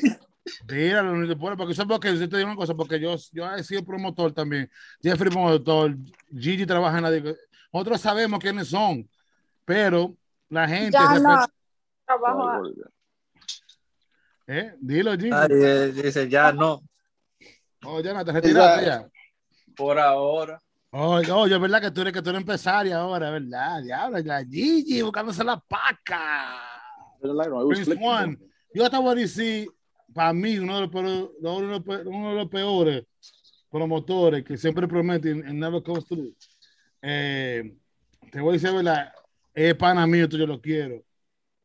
[0.68, 2.16] Tíralo, no importa, porque ¿sabes por qué?
[2.18, 4.70] Yo te digo una cosa, porque yo, yo he sido promotor también.
[5.02, 5.96] Jeffrey promotor,
[6.38, 7.36] Gigi trabaja en la
[7.74, 9.10] Nosotros sabemos quiénes son,
[9.64, 10.16] pero
[10.50, 10.92] la gente...
[10.92, 11.46] Ya no.
[12.06, 12.64] Trabajo.
[14.48, 14.76] ¿Eh?
[14.80, 15.32] Dilo, Gigi.
[15.34, 16.84] Ay, eh, dice, ya no.
[17.84, 19.08] Oh, ya no, te retiraste ya.
[19.76, 20.62] Por ahora.
[20.92, 23.82] Oye, oye, ¿verdad que tú eres que tú eres empresaria ahora, verdad?
[23.84, 26.62] Diablo, la Gigi buscándose la paca.
[27.20, 28.38] Prince One.
[28.74, 29.68] Yo te voy a decir,
[30.16, 33.04] para mí, uno de los peores, uno de los peores
[33.70, 36.34] promotores que siempre prometen en never comes through.
[37.02, 37.76] Eh,
[38.32, 39.12] te voy a decir, ¿verdad?
[39.54, 41.04] Es pana mío, tú yo lo quiero.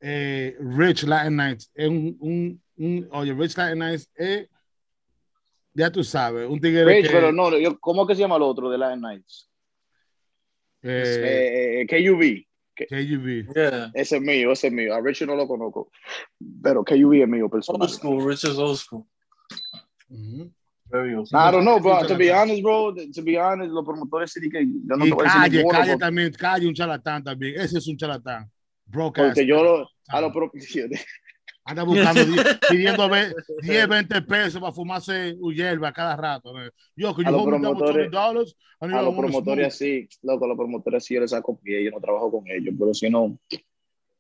[0.00, 1.70] Eh, Rich Latin Nights.
[1.74, 4.48] Es un, un, un- oye, Rich Latin Nights es,
[5.72, 7.12] ya tú sabes, un tigre Rich, que...
[7.12, 9.48] pero no, yo, ¿cómo que se llama el otro de Lion Nights?
[10.82, 11.86] eh, Eh,
[12.88, 13.46] KUV.
[13.52, 13.90] KUV.
[13.94, 14.94] Ese es mío, ese es mío.
[14.94, 15.90] A Rich no lo conozco.
[16.62, 17.82] Pero KUV es mío personal.
[17.82, 19.06] Old school, Rich is old school.
[20.08, 21.40] Very old school.
[21.40, 22.06] I don't know, bro.
[22.06, 25.14] To be honest, bro, to be honest, los promotores sí que yo no y te
[25.14, 27.60] voy a decir calle, ninguno, calle porque- también, calle un charlatán también.
[27.60, 28.50] Ese es un charlatán.
[28.86, 29.28] Broadcast.
[29.36, 30.50] Porque yo lo, a los pro-
[31.64, 32.36] Anda buscando, di-
[32.68, 36.52] pidiendo ve- 10, 20 pesos para fumarse hierba cada rato.
[36.96, 40.48] Yo, que a yo los promotores, $20, I need- a los promotores así, loco, a
[40.48, 43.38] los promotores así yo les saco pie, yo no trabajo con ellos, pero si no,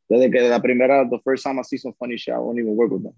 [0.08, 2.76] desde que la primera, the first time I see some funny shit, I won't even
[2.76, 3.14] work with them.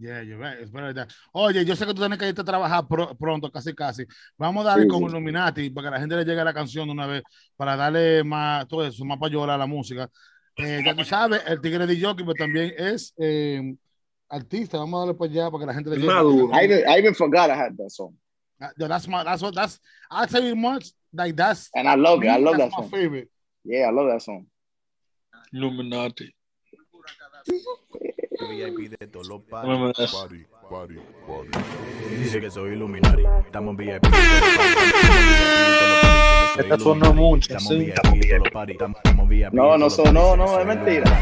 [0.00, 1.08] Yeah, you're right, verdad.
[1.32, 4.04] Oye, yo sé que tú tienes que irte a trabajar pro- pronto, casi casi.
[4.38, 5.06] Vamos a darle Sí, con sí.
[5.06, 7.22] Illuminati para que la gente le llegue la canción de una vez,
[7.56, 10.08] para darle más, todo eso, más para llorar a la música.
[10.58, 13.76] Eh, ya tú sabes, el tigre de Jockey pero también es eh,
[14.28, 14.78] artista.
[14.78, 16.12] Vamos a darle para allá para que la gente le llegue.
[16.52, 18.14] I even, I even forgot I had that song.
[18.60, 19.78] Uh, yo, that's my, that's what, that's,
[20.10, 22.82] I'll tell you much, like that's, And I love it, I love that's that my
[22.82, 22.90] song.
[22.90, 23.28] favorite.
[23.64, 24.46] Yeah, I love that song.
[25.52, 26.34] Illuminati.
[28.40, 30.57] VIP de party, that.
[30.68, 30.96] Party,
[31.26, 31.50] party.
[32.18, 34.04] Dice que soy Illuminati, estamos en VIP.
[36.58, 37.92] Esta sonó mucho, sí.
[39.52, 41.20] No, no sonó, no, es mentira.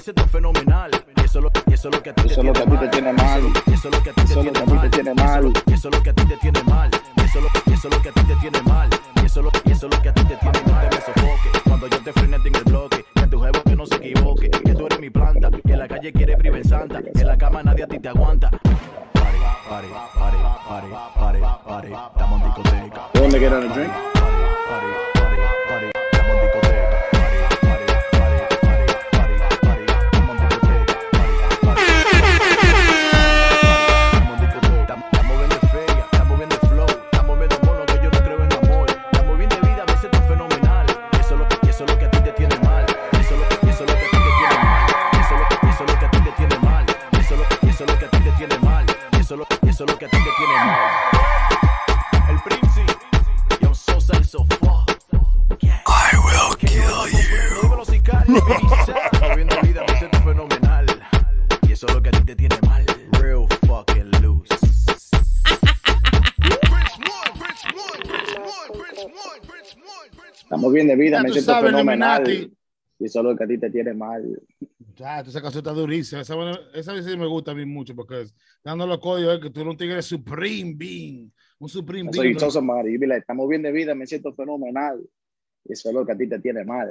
[0.00, 0.90] Me siento fenomenal.
[1.16, 2.28] Y eso es lo, y eso es lo que a ti te
[2.88, 3.42] tiene mal.
[3.66, 5.52] Y eso es lo que a ti te tiene mal.
[5.66, 6.90] Y eso es lo- que a ti te tiene mal.
[7.16, 8.88] Y eso es lo- que a ti te tiene mal.
[9.16, 10.84] Y eso es lo- que a ti te tiene mal.
[10.84, 13.04] No te me sofoque cuando yo te frene en el bloque.
[13.14, 14.50] Que tu jevo que no se equivoque.
[14.50, 15.50] Que tú eres mi planta.
[15.50, 17.02] Que en la calle quiere privar santa.
[17.02, 18.48] Que en la cama nadie a ti te aguanta.
[18.50, 19.38] Party,
[19.68, 19.88] party,
[20.18, 20.36] party,
[20.66, 21.88] party, party, party.
[22.14, 23.38] Estamos en discoteca.
[23.38, 24.19] Get on a drink?
[71.20, 72.22] Ya me tú siento sabes, fenomenal.
[72.22, 72.56] Illuminati.
[72.98, 74.42] Y eso es lo que a ti te tiene mal.
[74.94, 76.20] Ya, esa canción está durísima.
[76.20, 76.34] Esa,
[76.74, 79.50] esa vez sí me gusta a mí mucho porque es, dando los códigos es que
[79.50, 81.32] tú eres un tigre supreme being.
[81.58, 82.38] Un supreme Eso being.
[82.38, 85.00] somebody, like, estamos bien de vida, me siento fenomenal.
[85.64, 86.88] Y eso es lo que a ti te tiene mal.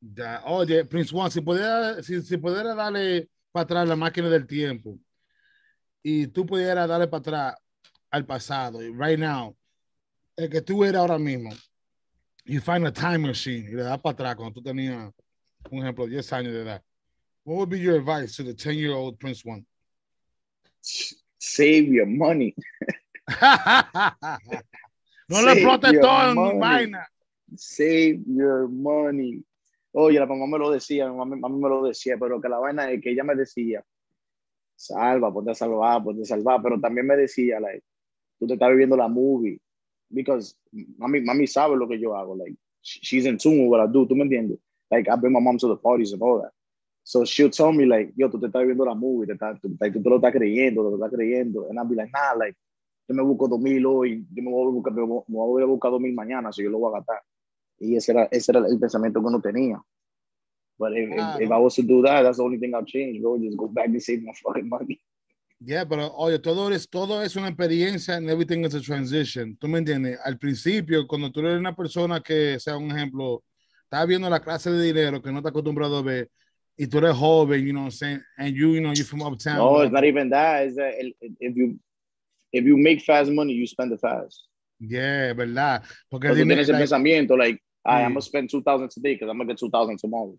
[0.00, 4.46] Ya, Oye, Prince One, si pudiera, si, si pudiera darle para atrás la máquina del
[4.46, 4.98] tiempo
[6.02, 7.54] y tú pudieras darle para atrás
[8.10, 9.56] al pasado, y right now,
[10.36, 11.50] el que tú eres ahora mismo,
[12.44, 15.12] you find a time machine y le das para atrás cuando tú tenías,
[15.70, 16.82] un ejemplo, 10 años de edad.
[17.44, 19.64] What would be your advice to the 10 year old Prince One?
[21.38, 22.54] Save your money.
[25.30, 25.62] No Save
[25.92, 27.08] le todo en vaina.
[27.54, 29.44] Save your money.
[29.92, 33.00] Oye, la mamá me lo decía, mamá me lo decía, pero que la vaina es
[33.00, 33.84] que ella me decía,
[34.74, 37.84] salva, ponte a salvar, ponte a salvar, pero también me decía, like,
[38.40, 39.60] tú te estás viviendo la movie,
[40.12, 40.54] because
[40.98, 43.86] mami, mami sabe lo que yo hago, like, she- she's in tune with what I
[43.92, 44.58] do, ¿tú me entiendes?
[44.90, 46.52] Like, I bring my mom to the parties and all that.
[47.04, 49.76] So she'll tell me, like, yo, tú te estás viviendo la movie, te estás, tú,
[49.80, 52.34] like, tú te lo estás creyendo, te lo estás creyendo, and I'll be like, nah,
[52.38, 52.56] like,
[53.08, 56.14] yo me busco 2000 hoy, yo me voy a buscar, me voy a buscar 2000
[56.14, 57.20] mañana, so yo lo voy a gastar.
[57.78, 59.82] Y ese era, ese era el pensamiento que uno tenía.
[60.78, 63.20] But if, if, if I was to do that, that's the only thing I'll change,
[63.20, 63.38] bro.
[63.38, 65.00] Just go back and save my fucking money.
[65.62, 69.56] Yeah, pero oye, todo es, todo es una experiencia and everything is a transition.
[69.58, 70.18] ¿Tú me entiendes?
[70.24, 73.42] Al principio, cuando tú eres una persona que, sea un ejemplo,
[73.84, 76.30] estás viendo la clase de dinero que no está acostumbrado a ver
[76.78, 79.20] y tú eres joven, you know what I'm saying, and you, you know, you're from
[79.20, 79.58] uptown.
[79.58, 80.66] No, it's not even that.
[80.66, 81.78] It's that el- if you
[82.52, 84.48] if you make fast money, you spend it fast.
[84.78, 85.82] Yeah, verdad.
[86.08, 88.06] Porque Porque tienes ese like, pensamiento, like, "Ay, Sí.
[88.06, 90.34] I'm gonna spend two thousand today because I'm gonna get two thousand tomorrow.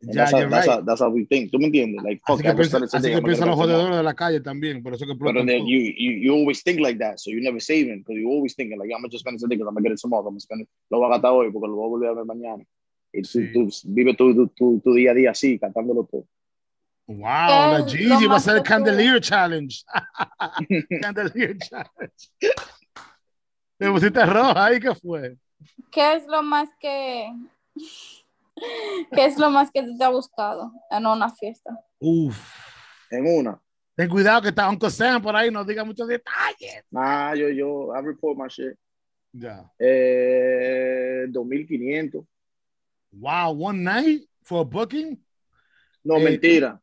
[0.00, 0.68] Ya, that's, how, that's, right.
[0.68, 1.50] how, that's how we think.
[1.50, 2.02] ¿Tú me entiendes?
[2.04, 4.82] Like, fuck, así que to piensa, así que piensan los jodedores de la calle también,
[4.82, 7.60] por eso que But then you, you you always think like that, so you never
[7.60, 9.88] saving because you always thinking like I'm gonna just spend it today because I'm gonna
[9.88, 10.22] get it tomorrow.
[10.22, 12.14] I'm gonna spend it, lo voy a gastar hoy porque lo voy a volver a
[12.14, 12.64] ver mañana.
[13.12, 16.26] Y tú, tú vives tu, tu, tu, tu día a día así, cantándolo todo.
[17.06, 19.82] Wow, la ¿Qué es Gigi lo va a ser el Candelier Challenge.
[21.00, 22.30] Candelier Challenge.
[23.78, 25.36] Te pusiste roja ahí, ¿qué fue?
[25.90, 27.32] ¿Qué es lo más que
[29.12, 31.78] qué es lo más que te ha buscado en una fiesta?
[31.98, 32.36] Uf.
[33.10, 33.60] En una.
[33.94, 36.84] Ten cuidado que está Uncle Sam por ahí, no diga muchos detalles.
[36.90, 38.74] Nah, yo, yo, I report my shit.
[39.32, 39.70] Ya.
[39.78, 42.24] Eh, 2500.
[43.12, 45.18] Wow, one night for a booking?
[46.04, 46.80] No, Eh, mentira.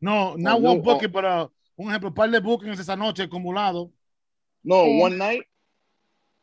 [0.00, 0.82] No, Oh, not no, one oh.
[0.82, 3.92] booking, pero un ejemplo, par de bookings esa noche acumulado.
[4.62, 5.02] No, Sí.
[5.02, 5.42] one night.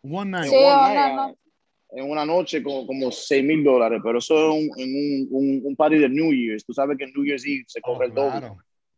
[0.04, 0.50] One night.
[0.50, 1.34] Sí, one una night, ah,
[1.92, 5.62] en una noche como, como 6 mil dólares, pero eso es un, en un, un,
[5.66, 6.66] un party de New Year's.
[6.66, 8.30] Tú sabes que en New Year's Eve se cobra el doble.
[8.38, 8.58] Oh, Claro.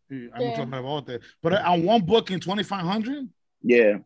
[0.10, 0.50] Sí, hay Sí.
[0.50, 1.20] muchos rebotes.
[1.40, 3.26] Pero on one booking, 2500?
[3.62, 4.04] Yeah.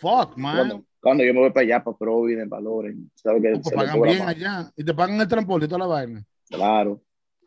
[0.00, 0.56] Fuck, man.
[0.56, 3.76] Cuando, cuando yo me voy para allá, para Providence, Valores, sabes que Pues se le
[3.76, 4.28] pagan bien más.
[4.28, 4.70] allá.
[4.76, 6.22] Y te pagan el transporte y toda la vaina.
[6.50, 7.00] Claro.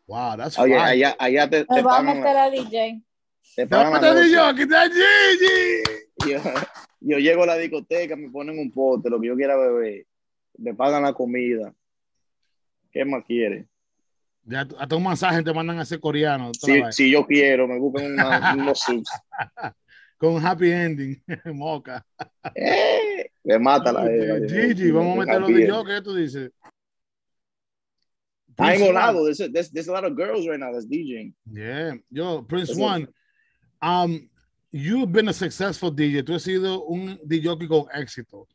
[0.08, 0.84] Wow, that's Oye, fine.
[0.84, 3.02] allá, allá te, Me te va a pagan, meter la- a DJ.
[3.54, 4.30] te Te va a pagan noche.
[4.32, 6.32] yo, que está Gigi.
[6.32, 6.38] yo,
[7.00, 10.04] yo llego a la discoteca, me ponen un pote, lo que yo quiera beber,
[10.58, 11.74] me pagan la comida.
[12.92, 13.66] ¿Qué más quiere?
[14.44, 16.52] Ya, hasta un masaje te mandan a hacer coreano.
[16.60, 19.10] Si, si yo quiero, me buscan una- unos suits.
[20.18, 21.22] Con happy ending.
[21.46, 22.04] Moca.
[22.54, 24.06] Eh, me mata la
[24.48, 26.50] Gigi, vamos a meterlo de yo, ¿qué tú dices?
[28.56, 29.24] I ain't Prince gonna lie.
[29.24, 31.32] There's a, there's, there's a lot of girls right now that's DJing.
[31.50, 33.08] Yeah, yo, Prince One,
[33.82, 34.30] um,
[34.70, 36.22] you've been a successful DJ.
[36.22, 38.46] Tú has sido un DJ con éxito.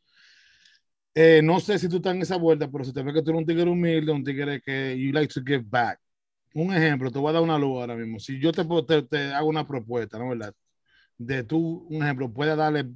[1.14, 3.30] Eh, no sé si tú estás en esa vuelta, pero se te ve que tú
[3.30, 5.98] eres un tigre humilde, un tigre que you like to give back.
[6.54, 8.18] Un ejemplo, te voy a dar una luz ahora mismo.
[8.18, 10.54] Si yo te, te, te hago una propuesta, ¿no verdad?
[11.18, 12.86] De tú, un ejemplo, puedes darle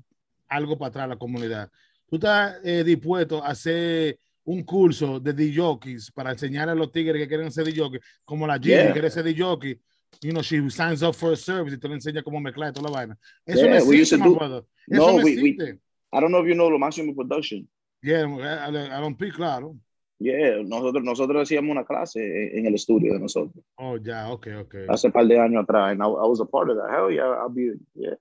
[0.49, 1.71] algo para atrás a la comunidad.
[2.09, 7.21] Tú estás eh, dispuesto a hacer un curso de DJs para enseñar a los tigres
[7.21, 8.87] que quieren ser DJs, como la Gigi Yeah.
[8.89, 9.79] que quiere ser DJ,
[10.23, 12.91] you know, she signs up for a service y te le enseña cómo mezclar toda
[12.91, 13.19] la vaina.
[13.47, 14.63] Eso Yeah, no we existe, to my do- brother.
[14.87, 15.81] No, Eso no we- we- existe.
[16.13, 17.69] I don't know if you know lo máximo production.
[18.05, 19.77] Yeah, I, I don't pick, claro.
[20.21, 24.75] Yeah, nosotros, nosotros hacíamos una clase en, el estudio de nosotros Oh, ya, ok, ok.
[24.89, 26.91] hace un par de años atrás, and I, I was a part of that.
[26.91, 28.15] Hell yeah, I'll be, yeah.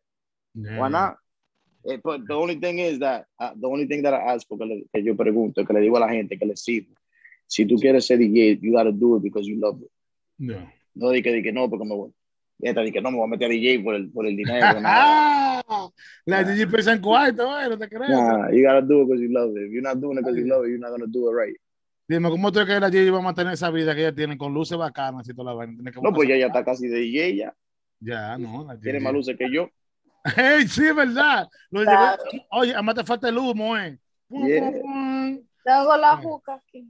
[0.56, 0.80] Yeah.
[0.80, 1.18] Why not?
[1.86, 4.66] Eh, but the only thing is that, uh, the only thing that I ask, porque
[4.66, 6.96] le- que yo pregunto, que le digo a la gente, que le sirvo,
[7.46, 9.92] si tú quieres ser DJ, you gotta do it because you love it.
[10.40, 10.68] No.
[10.96, 12.12] No di que, di que no, porque me voy.
[12.62, 14.80] Esta di que no me voy a meter a DJ por el, por el dinero.
[16.26, 18.10] La Gigi piensa en cuarto, no te crees.
[18.10, 19.68] Nah, you gotta do it because you love it.
[19.68, 21.56] If you're not doing it because you love it, you're not gonna do it right.
[22.08, 24.38] Dime, ¿cómo tú crees que la Gigi va a mantener esa vida que ella tiene
[24.38, 25.92] con luces bacanas y toda la vaina?
[26.02, 27.56] No, pues ya, ya está casi de DJ ya.
[28.00, 28.66] Ya, no.
[28.66, 29.70] La Tiene más luces que yo.
[30.36, 31.48] Hey, sí, es verdad.
[31.70, 32.24] Lo Claro.
[32.52, 33.98] Oye, además te falta el humo, eh.
[34.28, 34.72] Pum, Yeah.
[35.64, 36.90] Tengo la juca aquí.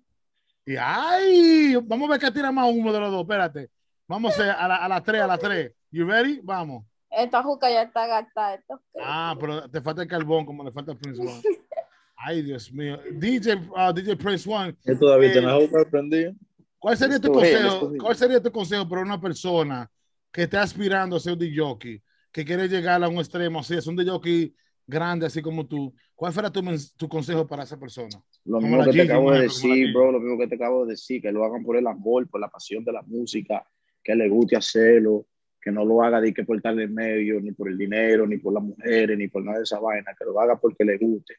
[0.65, 3.21] Y ay, vamos a ver qué tira más humo de los dos.
[3.21, 3.69] Espérate.
[4.07, 5.71] Vamos a, hacer a, la- a las 3, a las 3.
[5.91, 6.39] You ready?
[6.43, 6.85] Vamos.
[7.17, 8.55] Esta juca ya está gastada.
[8.55, 11.41] esto Ah, pero te falta el carbón como le falta al Prince One.
[12.17, 12.99] Ay, Dios mío.
[13.11, 14.75] DJ, uh, DJ Prince One.
[14.85, 16.33] Yo todavía eh, tengo la boca prendida.
[16.79, 17.91] ¿Cuál sería tu consejo?
[17.99, 19.89] ¿Cuál sería tu consejo para una persona
[20.31, 22.01] que está aspirando a ser un DJ,
[22.31, 24.53] que quiere llegar a un extremo, así es un DJ
[24.87, 25.93] grande así como tú?
[26.15, 26.61] ¿Cuál fuera tu,
[26.97, 28.21] tu consejo para esa persona?
[28.45, 30.85] Lo mismo que te Gigi, acabo por de decir, bro, lo mismo que te acabo
[30.85, 33.65] de decir, que lo hagan por el amor, por la pasión de la música,
[34.03, 35.25] que le guste hacerlo,
[35.63, 38.37] que no lo haga de que por estar en medio, ni por el dinero, ni
[38.37, 41.35] por las mujeres, ni por nada de esa vaina, que lo haga porque le guste.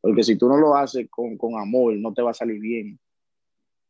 [0.00, 2.98] Porque si tú no lo haces con, con amor, no te va a salir bien.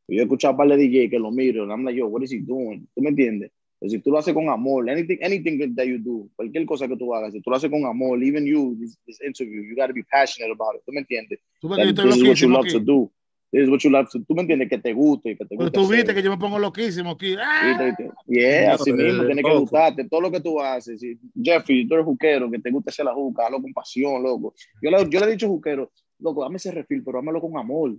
[0.09, 2.33] Yo he escuchado a par de DJ que lo miro, I'm like, yo, what is
[2.33, 2.89] he doing?
[2.95, 3.53] ¿Tú me entiendes?
[3.79, 6.97] Pero si tú lo haces con amor, anything, anything that you do, cualquier cosa que
[6.97, 9.87] tú hagas, si tú lo haces con amor, even you, this, this interview, you got
[9.89, 10.83] to be passionate about it.
[10.85, 11.39] ¿Tú me entiendes?
[11.61, 12.73] Tú ves que That yo estoy this is what you loquísimo love aquí.
[12.73, 13.13] to do.
[13.51, 15.63] This is what you love to Tú me entiendes que te guste, que te Pero
[15.63, 15.73] guste.
[15.73, 16.15] tú viste hacer.
[16.17, 17.35] que yo me pongo loquísimo aquí.
[17.39, 17.73] ¡Ah!
[17.75, 20.05] Y te- te- Yeah, No, así mismo, eh, tiene que gustarte.
[20.09, 21.01] Todo lo que tú haces.
[21.01, 24.55] Si, Jeffrey, tú eres juquero, que te gusta hacer la juca, hazlo con pasión, loco.
[24.83, 27.97] Yo le, yo le he dicho juquero, loco, dame ese refil, pero dámelo con amor.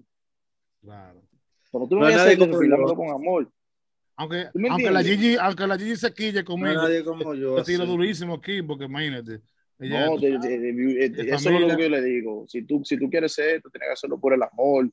[0.81, 1.21] Claro.
[1.71, 3.51] Cuando tú No me hay vayas a nadie hacer como refil, dámelo con amor.
[4.17, 5.01] Aunque, ¿Tú me aunque, la?
[5.03, 7.57] Gigi, aunque la Gigi se quille No conmigo, nadie como yo.
[7.57, 9.41] yo tiro durísimo aquí, porque imagínate.
[9.79, 12.45] ella- No, de- de- de- de- de eso es lo que yo le digo.
[12.47, 14.89] Si tú, si tú quieres ser, tú tienes que hacerlo por el amor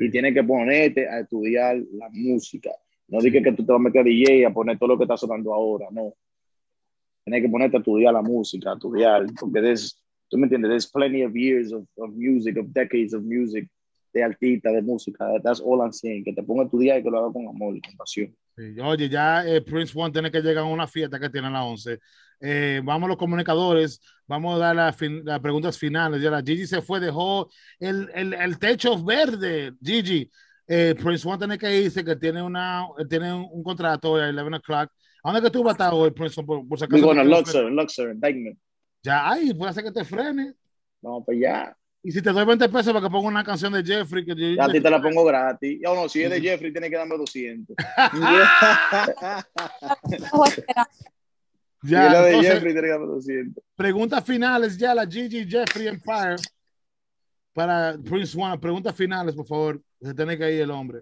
[0.00, 2.70] y tienes que ponerte a estudiar la música.
[3.08, 5.04] No dije que tú te vas a meter a DJ a poner todo lo que
[5.04, 6.14] está sonando ahora, no.
[7.22, 10.90] Tienes que ponerte a estudiar la música, a estudiar, porque there's, tú me entiendes, there's
[10.90, 13.68] plenty of years of, of music, of decades of music,
[14.12, 15.26] de artista, de música.
[15.42, 16.24] That's all I'm saying.
[16.24, 18.36] Que te ponga a estudiar y que lo haga con amor y con pasión.
[18.56, 21.50] Sí, Oye, ya eh, Prince One tiene que llegar a una fiesta que tiene a
[21.50, 21.98] las 11.
[22.42, 26.22] Eh, vamos a los comunicadores, vamos a dar la las preguntas finales.
[26.22, 27.48] Ya la Gigi se fue, dejó
[27.78, 29.72] el, el, el techo verde.
[29.82, 30.30] Gigi,
[30.66, 34.28] eh, Prince One tiene que irse, que tiene, una, eh, tiene un, un contrato a
[34.28, 34.90] 11 o'clock.
[35.22, 36.46] ¿A dónde que tú vas a estar hoy, Prince One?
[36.46, 38.58] Por, por si acaso Digo, Luxor, Luxor, Dykeman.
[39.02, 40.54] Ya, ay, puede hacer que te frene.
[41.02, 41.76] No, pues ya.
[42.02, 44.54] Y si te doy 20 pesos para que ponga una canción de Jeffrey, que yo-
[44.56, 45.78] Ya a ti te la pongo gratis.
[45.82, 47.76] Ya no, si es de Jeffrey, tiene que darme 200.
[51.82, 53.64] Si Ya, es la de entonces- Jeffrey, tiene que darme 200.
[53.74, 56.36] Preguntas finales ya, la Gigi, Jeffrey Empire.
[57.54, 59.80] Para Prince One, preguntas finales, por favor.
[60.00, 61.00] Se tiene que ir el hombre.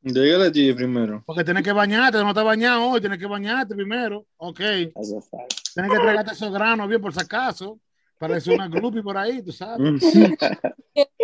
[0.00, 1.22] Dígale a Gigi primero.
[1.26, 4.24] Porque tienes que bañarte, no te has bañado hoy, tienes que bañarte primero.
[4.36, 4.58] Ok.
[4.58, 7.78] Tienes que entregarte esos granos bien por si acaso.
[8.18, 10.02] Parece una groupie por ahí, tú sabes.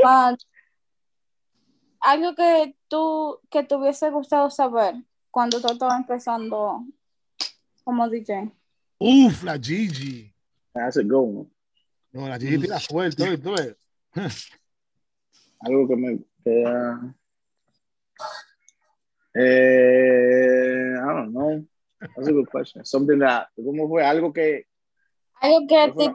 [0.05, 0.37] Ah,
[2.01, 4.95] algo que tú que te hubiese gustado saber
[5.31, 6.85] cuando tú estabas empezando
[7.83, 8.53] como DJ.
[8.99, 10.33] Uf, la Gigi.
[10.73, 11.51] That's a good one.
[12.13, 13.77] No, la Gigi tira fuerte hoy, tú ves.
[15.61, 17.15] Algo que me queda.
[19.35, 21.67] Eh, I don't know.
[21.99, 22.85] That's a good question.
[22.85, 24.05] Something that, ¿cómo fue?
[24.05, 24.67] Algo que,
[25.41, 26.15] Algo que te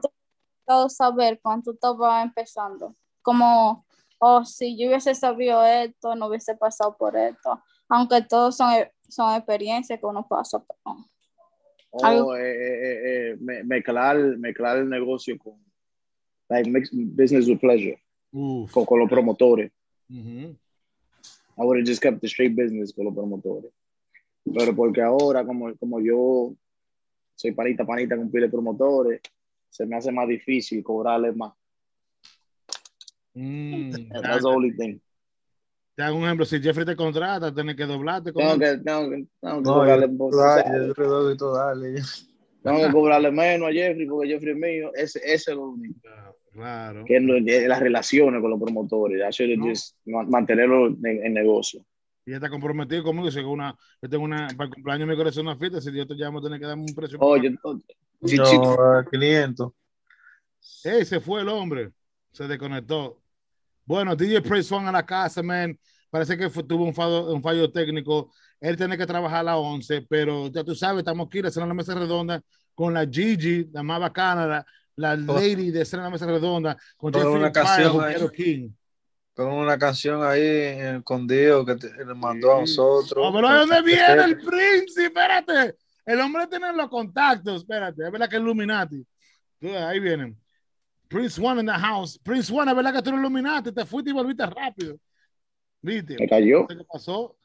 [0.69, 2.95] gustado saber cuando tú estabas empezando.
[3.21, 3.85] Como,
[4.19, 7.59] oh, si yo hubiese sabido esto, no hubiese pasado por esto.
[7.89, 8.71] Aunque todos son,
[9.07, 10.63] son experiencias que uno pasa.
[11.91, 15.53] pero- oh, eh, eh, eh, eh, me- mezclar, mezclar el negocio con,
[16.49, 17.99] like, mix business with pleasure,
[18.31, 18.71] Uf.
[18.71, 19.71] con, con los promotores.
[20.09, 20.55] Ujú.
[21.57, 23.71] I would have just kept the straight business con los promotores.
[24.55, 26.53] Pero porque ahora, como, como yo
[27.35, 29.19] soy panita, panita con pile de promotores,
[29.69, 31.53] se me hace más difícil cobrarles más.
[33.33, 33.91] Mm,
[34.21, 34.99] That's the only thing.
[35.95, 38.31] Te hago un ejemplo, si Jeffrey te contrata, tienes que doblarte.
[38.31, 41.95] con Tengo que, tengo que, tengo que No, cobrarle, yo- dale, yo dale.
[42.63, 44.91] Tengo que cobrarle menos a Jeffrey porque Jeffrey es mío.
[44.95, 45.99] Ese, ese es lo único.
[46.53, 47.05] Claro.
[47.05, 49.21] Que no- las relaciones con los promotores.
[49.21, 51.85] Have just ma- mantenerlo en, en negocio.
[52.25, 53.27] Y ya está comprometido conmigo.
[53.27, 55.81] Dice que una, yo tengo una, para el cumpleaños me corazón una fiesta.
[55.81, 57.17] Si yo te llamo, tienes que darme un precio.
[57.21, 57.55] Oye,
[58.23, 58.57] Sí, No, sí.
[58.57, 59.71] a 500.
[60.83, 61.91] Ey, se fue el hombre.
[62.31, 63.21] Se desconectó.
[63.85, 65.77] Bueno, DJ Praise One a la casa, man.
[66.09, 68.31] Parece que fue- tuvo un fallo, un fallo técnico.
[68.59, 71.73] Él tiene que trabajar a las 11, pero ya tú sabes, estamos aquí, la la
[71.73, 72.41] mesa redonda
[72.75, 74.65] con la Gigi, la más bacana, la,
[74.95, 78.15] la lady de escena la mesa redonda, con Jeffrey una canción con ahí.
[78.35, 78.69] King.
[79.33, 83.25] Con una canción ahí eh, escondido que te- le mandó a nosotros.
[83.25, 85.05] Oh, pero ¿de dónde viene el príncipe?
[85.05, 85.77] Espérate.
[86.11, 87.61] El hombre tiene los contactos.
[87.61, 89.05] Espérate, es verdad que es Illuminati.
[89.61, 90.35] Ahí vienen.
[91.07, 92.17] Prince One in the house.
[92.23, 93.71] Prince One, es verdad que tú eres Illuminati.
[93.71, 94.97] Te fuiste y volviste rápido.
[95.81, 96.15] ¿Viste?
[96.19, 96.65] Me cayó.
[96.67, 97.35] ¿Qué pasó?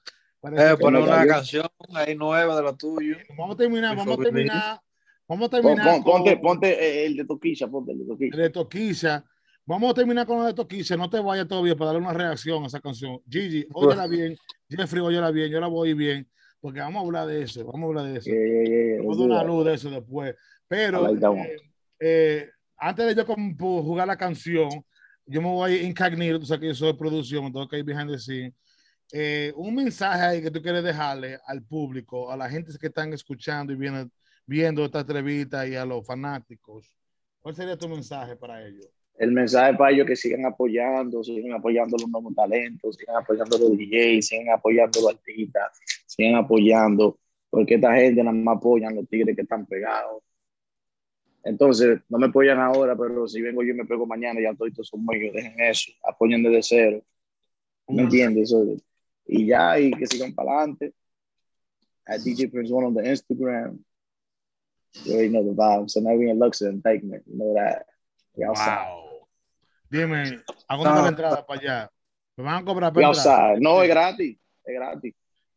[0.57, 1.29] Eh, poner una cayó.
[1.31, 3.17] canción ahí nueva de la tuya.
[3.37, 4.81] Vamos a terminar, vamos a terminar.
[5.27, 5.87] Vamos a Pon- terminar.
[5.87, 8.37] pon- ponte, con- ponte eh, el de Toquilla, ponte el de Toquilla.
[8.37, 9.25] de Toquilla.
[9.67, 10.97] Vamos a terminar con la de Toquilla.
[10.97, 13.21] No te vayas todavía para darle una reacción a esa canción.
[13.29, 14.37] Gigi, óyela bien.
[14.69, 15.51] Jeffrey, óyela bien.
[15.51, 16.29] Yo la voy bien.
[16.65, 17.63] Porque vamos a hablar de eso.
[17.67, 18.31] Vamos a hablar de eso.
[18.31, 20.35] Yeah, Vamos a una luz de eso después.
[20.67, 21.57] Pero like eh,
[22.01, 24.71] eh, antes de yo como pu- jugar la canción,
[25.27, 26.41] yo me voy incognito.
[26.41, 28.55] Tú sabes que yo soy de producción, tengo que ir behind the scene.
[29.13, 33.13] Eh, un mensaje ahí que tú quieres dejarle al público, a la gente que están
[33.13, 33.77] escuchando y
[34.47, 36.97] viendo esta entrevista y a los fanáticos.
[37.43, 38.89] ¿Cuál sería tu mensaje para ellos?
[39.17, 43.77] El mensaje para ellos que sigan apoyando, sigan apoyando los nuevos talentos, sigan apoyando los
[43.77, 45.79] DJs, sigan apoyando los artistas,
[46.15, 47.19] sigan apoyando,
[47.51, 50.23] porque esta gente nada más apoyan los tigres que están pegados.
[51.43, 54.73] Entonces, no me apoyan ahora, pero si vengo yo y me pego mañana, ya todos
[54.89, 57.03] son míos, dejen eso, apoyen desde cero.
[57.89, 58.45] ¿Me entiendes?
[58.51, 58.65] Eso-
[59.27, 60.95] y ya, y que sigan para adelante.
[62.07, 63.79] At DJ Prince One on the Instagram.
[65.05, 65.91] You already know the vibes.
[65.91, 67.23] So now we in Luxor and Dykeman.
[67.27, 67.87] You know that.
[68.47, 68.89] Outside.
[69.91, 71.91] Dime, ¿a la entrada para allá?
[72.37, 73.59] ¿Me van a cobrar para?
[73.61, 74.39] No, es gratis.
[74.65, 75.15] Es gratis.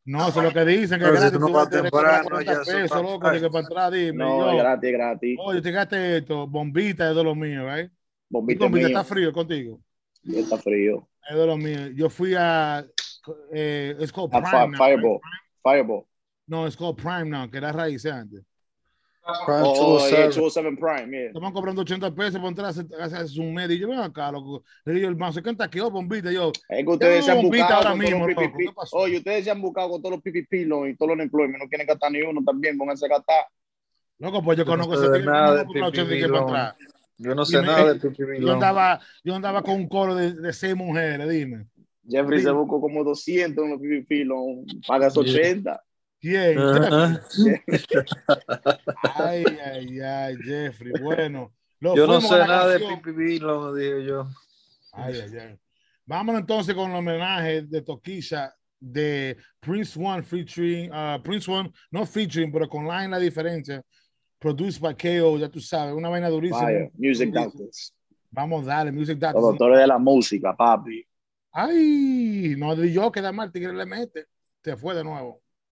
[0.07, 1.39] No, eso es lo que dicen, que Pero es si gratis.
[1.39, 3.33] tú no vas temprano, 40 ya eso pesos, está loco, fine.
[3.33, 4.17] de que para entrar, dime.
[4.17, 5.37] No, yo, es gratis, es gratis.
[5.43, 7.91] Oye, fíjate esto, bombita es de los míos, ¿right?
[8.29, 8.97] Bombita bombita mío.
[8.97, 9.81] está frío contigo.
[10.23, 11.07] Está frío.
[11.29, 11.91] Es de los míos.
[11.93, 12.85] Yo fui a,
[13.51, 15.19] eh, it's called Prime now, fireball.
[15.21, 15.61] right?
[15.61, 16.05] Fireball.
[16.47, 18.43] No, it's called Prime now, que era raíz antes.
[19.29, 21.27] Oh, yeah, 207 Prime, yeah.
[21.27, 23.75] Estaban cobrando 80 pesos por entrar a hacer- a hacer un medio.
[23.75, 24.63] Y yo, ven acá, loco.
[24.85, 26.31] Le digo, hermano, se canta aquí, oh, bombita.
[26.31, 28.35] Yo, Es que ustedes se "Dame han buscado ahora con todos mismo, los.
[28.35, 28.57] PPP.
[28.57, 28.97] ¿Qué pasó?
[28.97, 31.61] Oye, ustedes se han buscado con todos los PPP y todos los employment.
[31.63, 32.77] No quieren gastar ni uno también.
[32.77, 33.45] Pónganse a gastar.
[34.19, 35.31] Loco, pues yo Yo no conozco sé ese tipo.
[35.31, 35.53] no,
[35.91, 36.75] de para atrás.
[37.19, 40.15] Yo no Y sé me- nada de PPP Yo andaba, yo andaba con un coro
[40.15, 41.65] de, de seis mujeres, dime.
[42.09, 42.45] Jeffrey Sí.
[42.45, 44.25] se buscó como 200 en los PPP.
[44.87, 45.21] Pagas Yeah.
[45.23, 45.83] 80.
[46.19, 46.57] ¿Quién?
[49.15, 50.91] Ay, ay, ay, Jeffrey.
[51.01, 53.01] Bueno, lo Yo no sé nada de canción.
[53.01, 54.27] PPP loan, dije yo.
[54.93, 55.59] Ay, ay, ay.
[56.05, 62.05] Vámonos entonces con el homenaje de Toquilla de Prince One featuring, uh, Prince One, no
[62.05, 63.83] featuring, pero con Line la diferencia.
[64.39, 66.63] Produced by KO, ya tú sabes, una vaina durísima.
[66.63, 67.31] Vaya, Music.
[67.31, 67.93] Doctors.
[68.29, 69.43] Vamos, dale, Music Los Doctors.
[69.43, 71.05] doctores de la música, papi.
[71.51, 74.25] Ay, no di yo que da mal, tigre le mete.
[74.63, 75.41] Se fue de nuevo.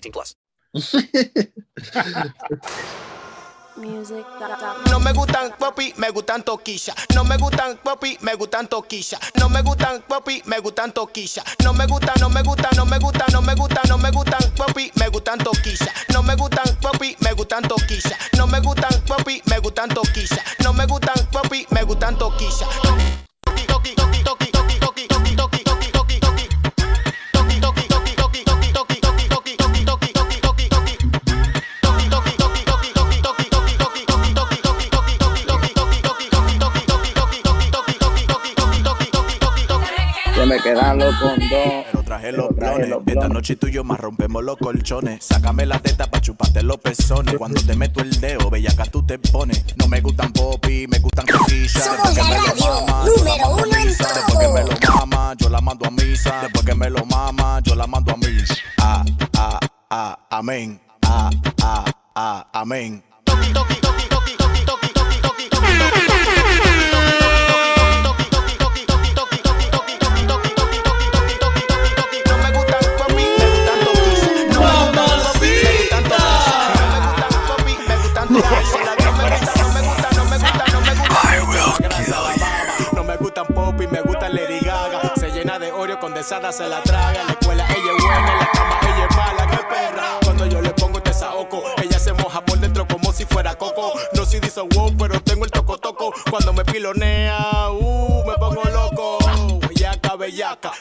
[0.00, 0.36] 18 plus.
[4.90, 6.94] No me gustan popi, me gustan toquilla.
[7.14, 9.18] No me gustan popi, me gustan toquilla.
[9.38, 11.44] No me gustan popi, me gustan toquilla.
[11.62, 14.52] No me gusta, no me gusta, no me gusta, no me gusta, no me gustan
[14.56, 15.92] popi, me gustan toquilla.
[16.12, 18.16] No me gustan popi, me gustan toquilla.
[18.36, 20.42] No me gustan popi, me gustan toquilla.
[20.64, 22.66] No me gustan popi, me gustan toquilla.
[43.04, 43.24] Blones.
[43.24, 45.24] Esta noche tú y yo más rompemos los colchones.
[45.24, 47.36] Sácame la teta pa' chuparte los pezones.
[47.36, 49.64] Cuando te meto el dedo, bellaca tú te pones.
[49.76, 51.74] No me gustan popi, me gustan coquillas.
[51.74, 54.08] Después que me lo mama, yo la mando a misa.
[54.14, 56.40] Después que me lo mama, yo la mando a misa.
[56.42, 58.54] Después que me lo mama, yo la mando a misa.
[58.78, 59.04] Ah,
[59.36, 60.80] ah, ah, amén.
[61.02, 61.30] Ah,
[61.62, 61.84] ah,
[62.14, 63.02] ah, amén.
[63.26, 63.87] No
[86.22, 87.20] se la traga.
[87.20, 90.18] En la escuela ella es buena, en la cama ella es mala, qué perra.
[90.24, 93.92] Cuando yo le pongo este saoco, ella se moja por dentro como si fuera coco.
[94.14, 96.12] No si dice wow, pero tengo el toco toco.
[96.30, 98.87] Cuando me pilonea, uh, me pongo loco.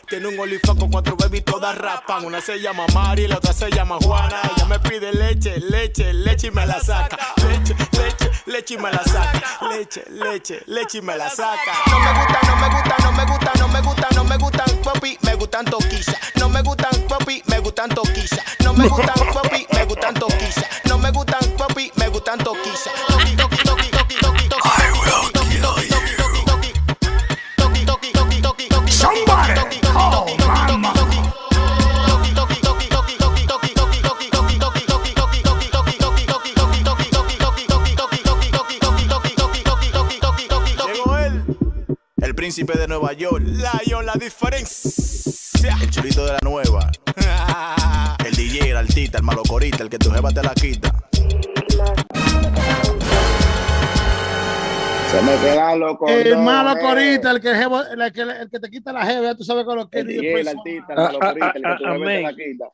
[0.10, 2.26] Tiene un olifán con cuatro baby todas rapan.
[2.26, 4.42] Una se llama Mari, la otra se llama Juana.
[4.44, 7.18] Ella me pide leche, leche, leche y me la saca.
[7.38, 9.42] Leche, leche, leche y me la saca.
[9.70, 11.72] Leche, leche, leche y me la saca.
[11.90, 14.82] No me gusta, no me gusta, no me gusta, no me gusta, no me gustan
[14.84, 16.20] popi, me gustan toquilla.
[16.36, 18.44] No me gustan popi, me gustan toquilla.
[18.66, 20.70] No me gustan popi, me gustan toquilla.
[20.84, 23.47] No me gustan popi, me gustan toquilla.
[42.38, 43.44] Príncipe de Nueva York.
[43.46, 45.76] Lion, la diferencia.
[45.82, 46.92] El chulito de la nueva.
[48.26, 50.94] El DJ, el artista, el malocorita, el que tu jeva te la quita.
[55.12, 55.98] Se me quedan los.
[56.08, 59.36] El malo corita, el que, jevo- el, que, el que te quita la jeva, ya
[59.36, 60.16] tú sabes con lo que El es.
[60.18, 62.66] DJ, el artista, el malocorita, el que tu jeva te la quita.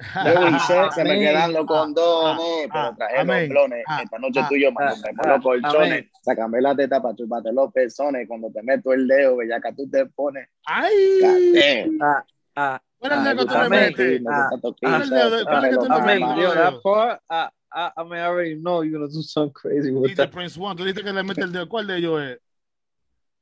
[0.24, 3.70] Yo hice, se me quedan los condones, pero traje los.
[3.86, 5.74] Ah, Esta noche ah, tú y yo ah, mandamos ah, los colchones.
[5.74, 6.10] amén.
[6.22, 8.26] Sácame la teta para chuparte los pezones.
[8.26, 10.48] Cuando te meto el dedo, bellaca, tú te pones.
[10.64, 11.92] ¡Ay!
[12.00, 12.24] Ah,
[12.56, 13.80] ah, ¿Cuál es el ah, dedo que tú le amén.
[13.80, 14.22] metes?
[14.26, 16.20] Ah, ¿Cuál es el dedo- es que tú le Amén.
[16.20, 17.50] metes?
[17.72, 20.32] I, I, mean, I already know you're gonna do something crazy with that.
[20.32, 21.68] Prince One, tú dijiste que le mete el dedo.
[21.68, 22.38] ¿Cuál de ellos es?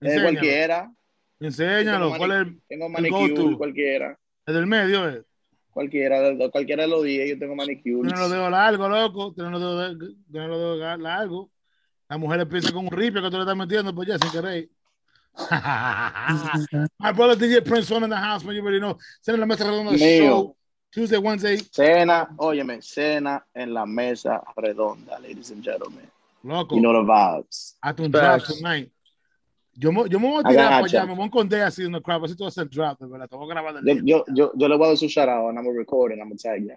[0.01, 0.23] Enséñalo.
[0.23, 0.93] cualquiera.
[1.41, 2.07] Enséñalo.
[2.07, 4.19] Tengo ¿Cuál es el, Tengo el manicure, cualquiera.
[4.45, 5.28] El del medio es.
[5.79, 6.19] Cualquiera,
[6.51, 8.09] cualquiera de los 10, yo tengo manicure.
[8.09, 9.33] Tienen los dedos largos, loco.
[9.33, 9.97] Tienen los dedos,
[10.29, 11.51] tienen los dedos ga- largos.
[12.09, 14.69] Las mujeres piensan con un ripio que tú le estás metiendo, pues ya, sin querer.
[16.99, 18.57] My brother DJ Prince One in the house, man.
[18.57, 18.99] You already know.
[19.21, 20.19] Send la mesa redonda Mío.
[20.29, 20.57] show.
[20.91, 21.59] Tuesday, Wednesday.
[21.71, 26.11] Cena, óyeme, cena en la mesa redonda, ladies and gentlemen.
[26.43, 26.75] Loco.
[26.75, 27.77] You know the vibes.
[27.81, 28.57] Hasta un drop Facts.
[28.59, 28.91] tonight.
[29.81, 31.95] Yo, me- yo me voy a tirar para allá, me voy a esconder así en
[31.95, 33.29] el crowd, así hacer drop, de verdad.
[33.29, 35.49] Te voy a grabar Yo, yo, yo, yo le voy a dar su shout out
[35.51, 36.73] and I'm gonna record and I'm gonna tag you.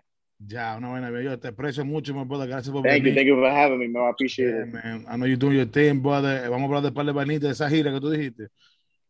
[0.47, 1.24] Ya, una buena vez.
[1.26, 2.47] Yo te aprecio mucho, my brother.
[2.47, 3.16] Gracias por Thank you, venir.
[3.16, 4.04] thank you for having me, man.
[4.04, 4.74] I appreciate Yeah, it.
[4.74, 5.06] man.
[5.08, 6.45] I know you're doing your thing, brother.
[6.45, 8.43] Eh, Vamos a hablar de par de vanitas de esa gira que tú dijiste.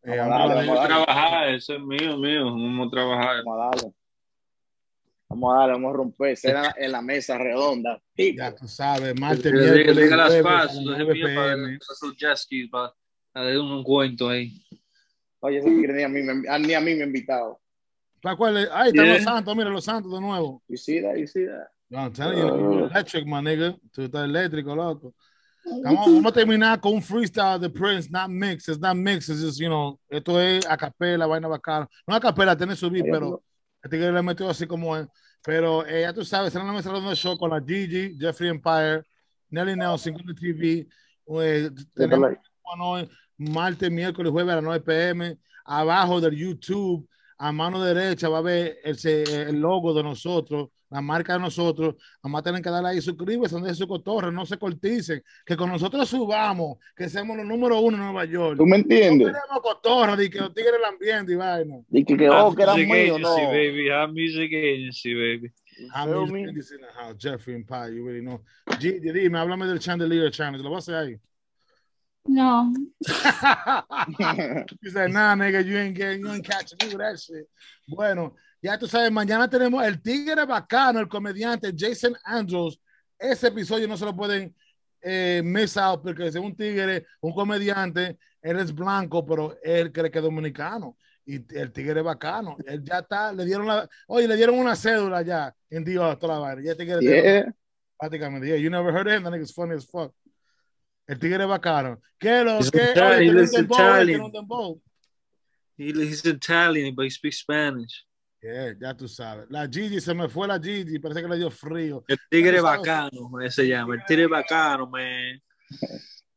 [0.04, 1.04] Eh, Vamos a vamos a darle, hablar de- vamos a darle.
[1.06, 2.44] trabajar, eso es mío, mío.
[2.46, 3.36] Vamos a trabajar.
[3.44, 3.92] Vamos a darle.
[5.28, 6.36] Vamos a darle, vamos a romper.
[6.36, 8.02] Cena en la mesa redonda.
[8.16, 10.98] Ya tú sabes, martes, Le- le- miércoles, le diga las jueves, pasos, a las los
[10.98, 12.92] 9 envío para esos jet skis, para
[13.34, 14.62] darle un cuento ahí.
[15.40, 17.60] Oye, ese tigre ni a mí me, a- ni a mí me ha invitado.
[18.20, 18.68] ¿Para cuál es?
[18.72, 19.14] Ahí están Yeah.
[19.14, 20.62] los santos, mira los santos de nuevo.
[20.68, 21.16] You see that?
[21.16, 21.68] You see that?
[21.90, 22.56] No, I'm telling you, Uh.
[22.58, 23.76] you're electric, my nigga.
[23.92, 25.14] Tú estás eléctrico, loco.
[25.84, 29.40] Vamos, vamos a terminar con un freestyle de Prince, not mix, it's not mix, it's
[29.40, 31.88] just, you know, esto es a capela, vaina bacana.
[32.06, 33.42] No a capela, tiene su beat, Oye, pero
[33.84, 35.06] el tigre le metió así como es.
[35.44, 39.02] Pero eh, ya tú sabes, será la mesa de show con la Gigi, Jeffrey Empire,
[39.50, 40.86] Nelly Nelson TV.
[41.28, 42.30] Eh, tenemos
[42.64, 43.08] bueno,
[43.50, 45.38] martes, miércoles, jueves a las 9 pm.
[45.64, 51.00] Abajo del YouTube, a mano derecha, va a ver el, el logo de nosotros, la
[51.00, 51.96] marca de nosotros.
[52.22, 55.22] Vamos a tener que darle ahí, suscríbete, donde su cotorre, no se corticen.
[55.44, 58.58] Que con nosotros subamos, que seamos los número uno en Nueva York.
[58.58, 59.28] ¿Tú me entiendes?
[59.28, 61.76] No queremos cotorra, de que los tigres el ambiente y vaina.
[61.90, 63.48] Y que, que, oh, que eran míos, Agency, no.
[63.48, 63.88] baby.
[63.90, 65.52] Hot Music Agency, baby.
[65.94, 66.42] I'm music me?
[66.42, 68.40] in the house, Jeffrey Empire, you already know.
[68.78, 71.20] G, dime, háblame del Chandelier Channel, lo vas a hacer ahí.
[72.26, 72.72] No.
[74.82, 77.48] He said, nah, nigga, you ain't getting, you ain't catching me with that shit.
[77.88, 82.78] Bueno, ya tú sabes, mañana tenemos el tigre bacano, el comediante Jason Andrews.
[83.18, 84.54] Ese episodio no se lo pueden
[85.02, 90.10] eh, miss out porque es un tigre, un comediante, él es blanco, pero él cree
[90.10, 90.96] que es dominicano.
[91.24, 92.56] Y el tigre es bacano.
[92.66, 96.34] Él ya está, le dieron la, oye, le dieron una cédula ya en Dios, toda
[96.34, 96.62] la vaina.
[96.62, 97.52] Ya el tigre Yeah.
[97.96, 98.46] prácticamente.
[98.48, 100.12] Yeah, you never heard of him, that nigga's funny as fuck.
[101.06, 102.00] El tigre bacano.
[102.18, 102.90] ¿Qué lo He's que?
[102.92, 104.32] Italian, Oye, he tiene un lives in dembow, eh, Italian.
[104.32, 104.80] dembow.
[105.76, 108.04] He, he's Italian, but he speaks Spanish.
[108.42, 109.46] Yeah, ya tú sabes.
[109.50, 112.04] La Gigi, se me fue la Gigi, parece que le dio frío.
[112.08, 113.94] El tigre bacano, ese se llama.
[113.94, 115.40] El tigre bacano, man.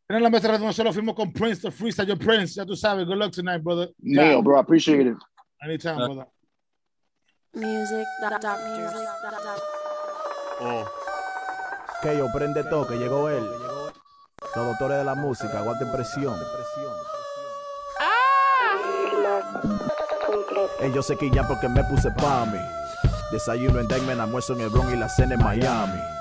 [0.07, 3.05] En la mesa donde nosotros fuimos con Prince, the freestyle, yo Prince, ya tú sabes.
[3.07, 3.91] Good luck tonight, brother.
[3.99, 5.17] Mío, bro, I appreciate it.
[5.61, 6.05] Anytime, Ah.
[6.05, 6.27] brother.
[7.53, 8.93] Music Doctors.
[12.03, 13.43] Que yo prende toque, llegó él.
[14.55, 16.39] Los doctores de la música, aguanten presión.
[20.81, 22.59] Ellos se quillan porque me puse pa' mí.
[23.31, 26.14] Desayuno en Diamond, almuerzo en el Bronx y la cena en Miami.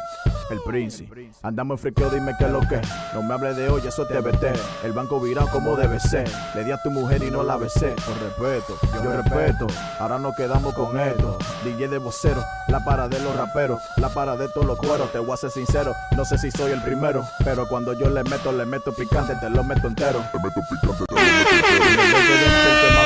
[0.50, 2.80] El príncipe, andamos en friqueo, dime qué es lo que.
[3.14, 4.84] No me hables de hoy, eso es TBT.
[4.84, 6.30] El banco virado como debe ser.
[6.54, 7.94] Le di a tu mujer y no la besé.
[8.04, 9.66] Con respeto, yo respeto.
[9.98, 11.38] Ahora nos quedamos con esto.
[11.64, 15.10] DJ de vocero, la para de los raperos, la para de todos los cueros.
[15.12, 17.24] Te voy a ser sincero, no sé si soy el primero.
[17.42, 20.22] Pero cuando yo le meto, le meto picante, te lo meto entero.
[20.30, 23.03] Te meto picante, te lo meto entero.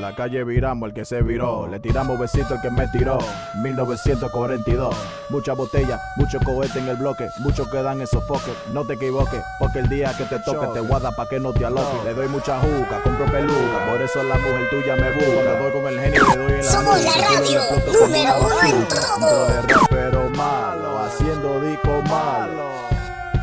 [0.00, 1.66] La calle viramos el que se viró.
[1.66, 3.18] Le tiramos besito el que me tiró.
[3.62, 4.96] 1942.
[5.28, 7.28] Mucha botella, mucho cohete en el bloque.
[7.40, 8.52] Muchos quedan en sofoque.
[8.72, 11.66] No te equivoques, porque el día que te toque te guarda pa' que no te
[11.66, 12.02] aloques.
[12.04, 13.90] Le doy mucha juca, compro peluca.
[13.90, 15.42] Por eso la mujer tuya me busca.
[15.42, 17.60] Le doy con el genio, le doy en la Somos la radio
[17.92, 19.48] número uno en todo.
[19.68, 22.70] Rapero malo, haciendo disco malo.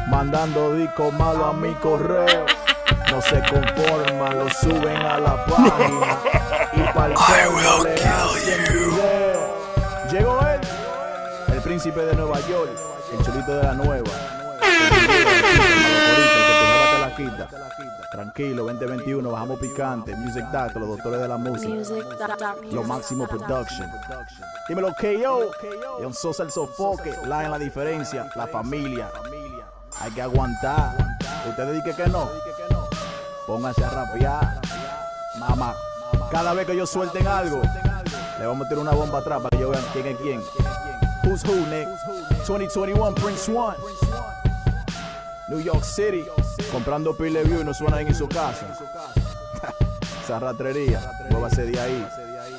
[0.09, 2.56] Mandando disco malo a mi correo.
[3.11, 6.19] No se conforman, lo suben a la página.
[6.73, 9.57] Y le hacen video.
[10.11, 10.61] Llegó él,
[11.53, 12.69] el príncipe de Nueva York,
[13.11, 14.11] el chulito de la nueva.
[14.61, 15.19] El que tu
[16.65, 17.47] jeva te la quita.
[18.11, 20.15] Tranquilo, 2021, bajamos picante.
[20.15, 21.73] Music Doctor, los doctores de la música.
[22.71, 23.89] Lo máximo production.
[24.67, 25.51] Dímelo, KO.
[26.01, 27.13] John Sosa el sofoque.
[27.25, 28.29] La en la diferencia.
[28.35, 29.09] La familia.
[29.99, 30.95] Hay que aguantar.
[31.49, 32.29] Usted dice que no.
[33.47, 34.59] Pónganse a rapear.
[35.39, 35.73] Mamá.
[36.29, 37.61] Cada vez que ellos suelten algo,
[38.37, 40.43] le vamos a meter una bomba atrás para que ellos vean quién es quién.
[41.23, 41.87] Who's who, Nick?
[42.45, 43.77] 2021 Prince One.
[45.47, 46.25] New York City.
[46.73, 48.67] Comprando pile view y no suena en su casa.
[50.23, 51.09] Esa ratrería.
[51.29, 52.05] Muévase de ahí.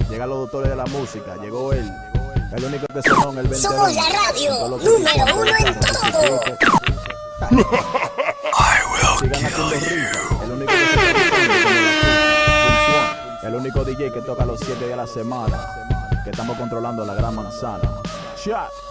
[0.08, 1.36] Llegan los doctores de la música.
[1.36, 1.92] Llegó él.
[2.56, 3.68] El único que sonó en el 20.
[3.68, 5.80] Somos la radio número uno en
[6.12, 6.40] todo.
[9.18, 10.37] Sigan haciendo ritmo.
[10.37, 10.37] El
[13.42, 15.58] El único DJ que toca los 7 días a la semana.
[16.24, 17.88] Que estamos controlando la gran manzana.
[18.36, 18.87] Shot.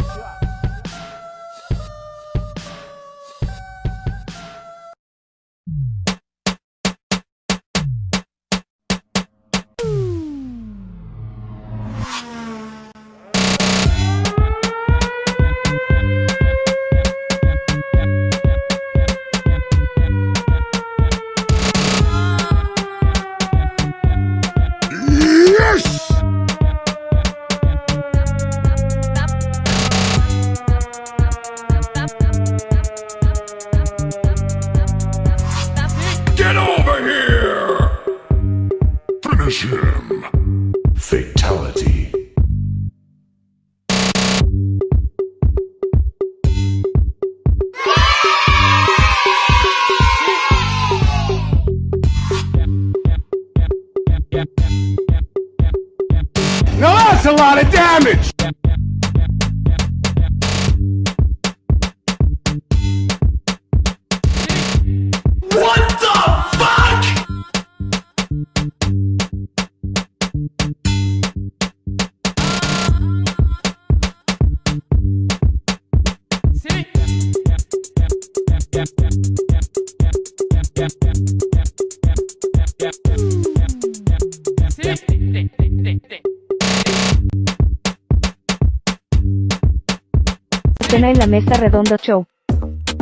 [91.28, 92.26] Mesa Redonda Show.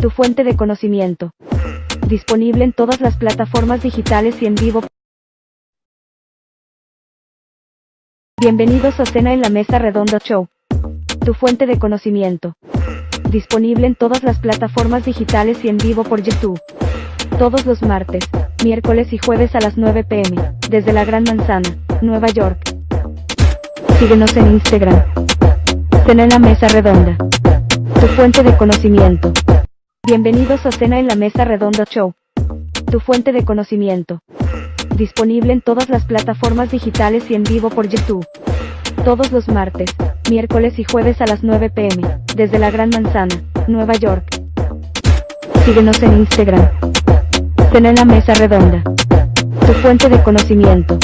[0.01, 1.29] Tu fuente de conocimiento.
[2.07, 4.81] Disponible en todas las plataformas digitales y en vivo.
[8.41, 10.47] Bienvenidos a Cena en la Mesa Redonda Show.
[11.23, 12.55] Tu fuente de conocimiento.
[13.29, 16.59] Disponible en todas las plataformas digitales y en vivo por YouTube.
[17.37, 18.23] Todos los martes,
[18.63, 22.59] miércoles y jueves a las 9 pm, desde la Gran Manzana, Nueva York.
[23.99, 25.03] Síguenos en Instagram.
[26.07, 27.17] Cena en la Mesa Redonda.
[27.99, 29.31] Tu fuente de conocimiento.
[30.05, 32.13] Bienvenidos a Cena en la Mesa Redonda Show.
[32.91, 34.19] Tu fuente de conocimiento.
[34.95, 38.25] Disponible en todas las plataformas digitales y en vivo por YouTube.
[39.03, 39.89] Todos los martes,
[40.29, 43.35] miércoles y jueves a las 9 pm, desde la Gran Manzana,
[43.67, 44.41] Nueva York.
[45.65, 46.69] Síguenos en Instagram.
[47.71, 48.83] Cena en la Mesa Redonda.
[49.65, 50.97] Tu fuente de conocimiento.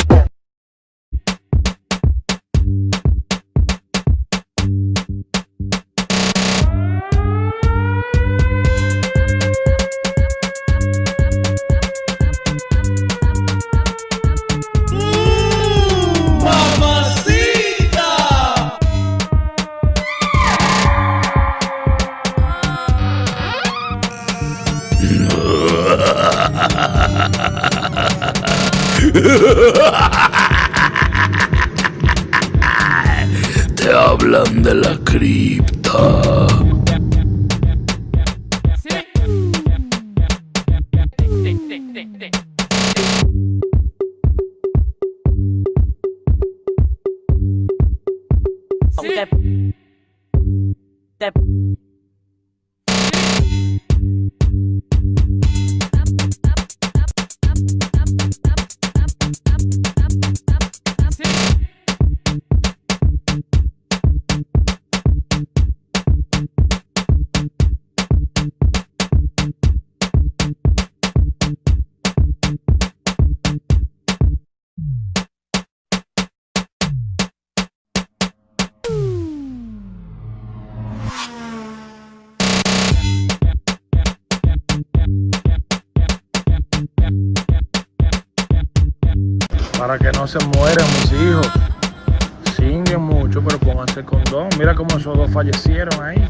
[95.31, 96.25] Fallecieron ahí.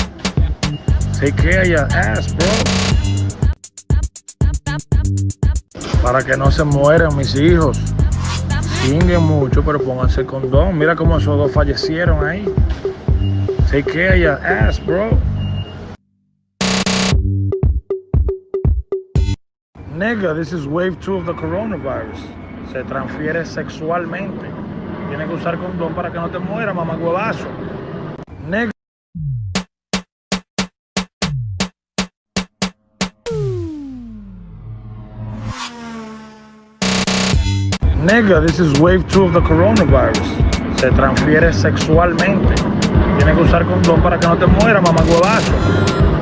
[1.19, 2.48] Take care of your ass, bro.
[6.02, 7.78] Para que no se mueran mis hijos.
[8.84, 10.78] Singuen mucho, pero pónganse condón.
[10.78, 12.45] Mira cómo esos dos fallecieron ahí.
[13.69, 15.10] Take care of your ass, bro.
[19.95, 22.18] Nigga, this is wave 2 of the coronavirus.
[22.72, 24.48] Se transfiere sexualmente.
[25.10, 27.45] Tienes que usar condón para que no te muera, mamá huevazo.
[28.49, 28.70] Nigga.
[38.02, 40.80] Nigga, this is wave 2 of the coronavirus.
[40.80, 42.56] Se transfiere sexualmente.
[43.19, 46.20] Tienes que usar condón para que no te muera, mamá huevazo.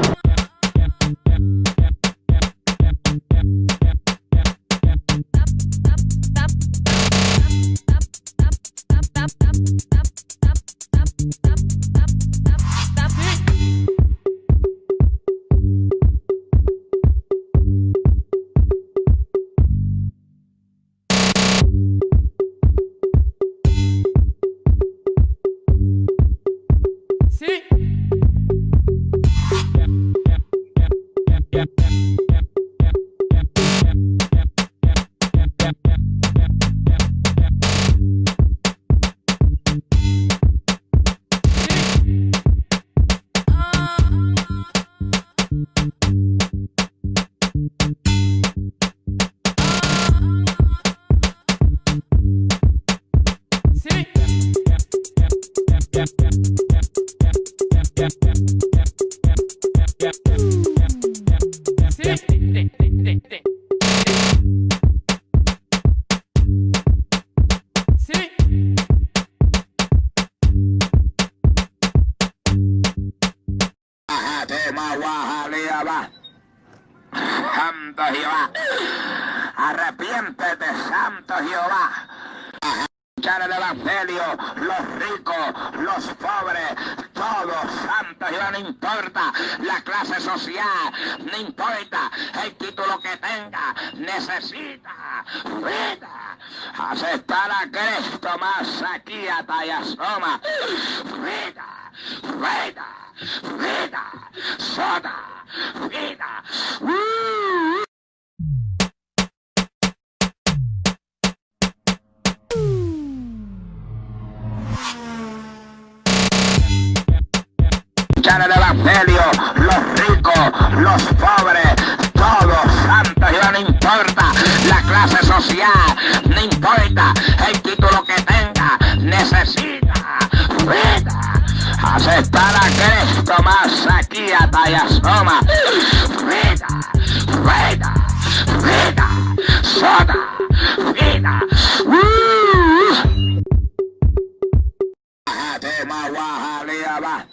[145.79, 147.25] Atema, Wahaliaba.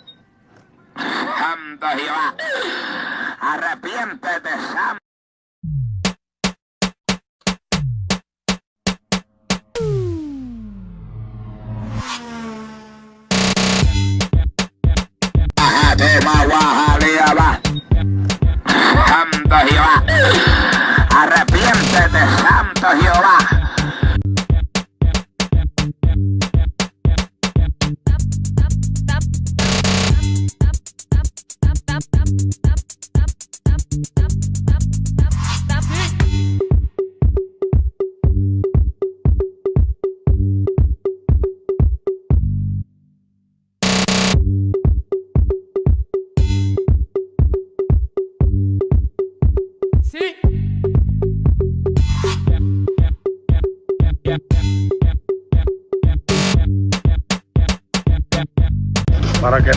[0.97, 2.35] Santo Jehová,
[3.41, 5.01] arrepiéntete, Santo.
[19.07, 19.57] Santo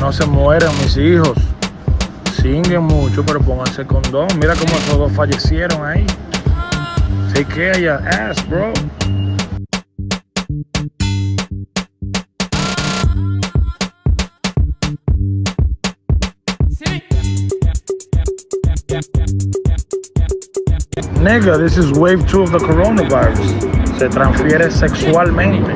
[0.10, 1.38] no se mueran mis hijos.
[2.42, 4.28] Singuen mucho, pero pónganse condón.
[4.40, 6.04] Mira cómo esos dos fallecieron ahí.
[7.32, 8.74] Take care your ass, bro.
[21.22, 24.00] Nigga, this is wave 2 of the coronavirus.
[24.00, 25.72] Se transfiere sexualmente.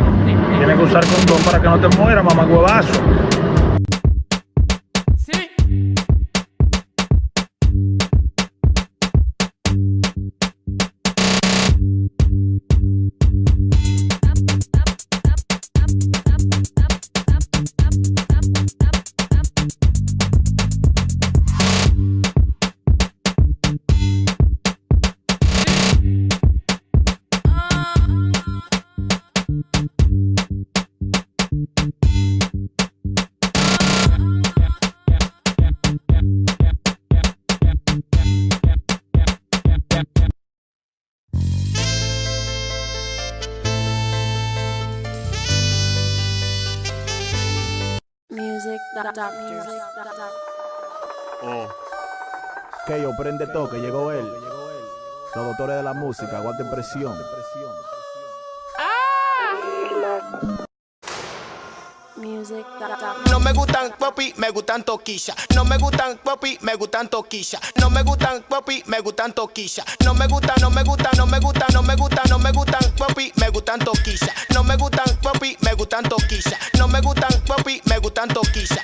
[0.57, 3.42] Tienes que usar condón para que no te mueras, mamá huevazo.
[49.15, 49.67] Doctors.
[52.87, 54.27] Que yo prende toque, llegó él.
[55.35, 57.15] Los doctores de la música, aguanten presión.
[62.15, 62.65] Music
[63.29, 65.35] No me gustan popi, me gustan toquilla.
[65.55, 67.59] No me gustan popi, me gustan toquilla.
[67.75, 69.83] No me gustan popi, me gustan toquilla.
[70.03, 72.91] No me gusta, no me gusta, no me gusta, no me gusta, no me gustan
[72.97, 74.33] popi, me gustan toquilla.
[74.53, 76.57] No me gustan popi, me gustan toquilla.
[76.77, 78.83] No me gustan popi, me gustan toquilla.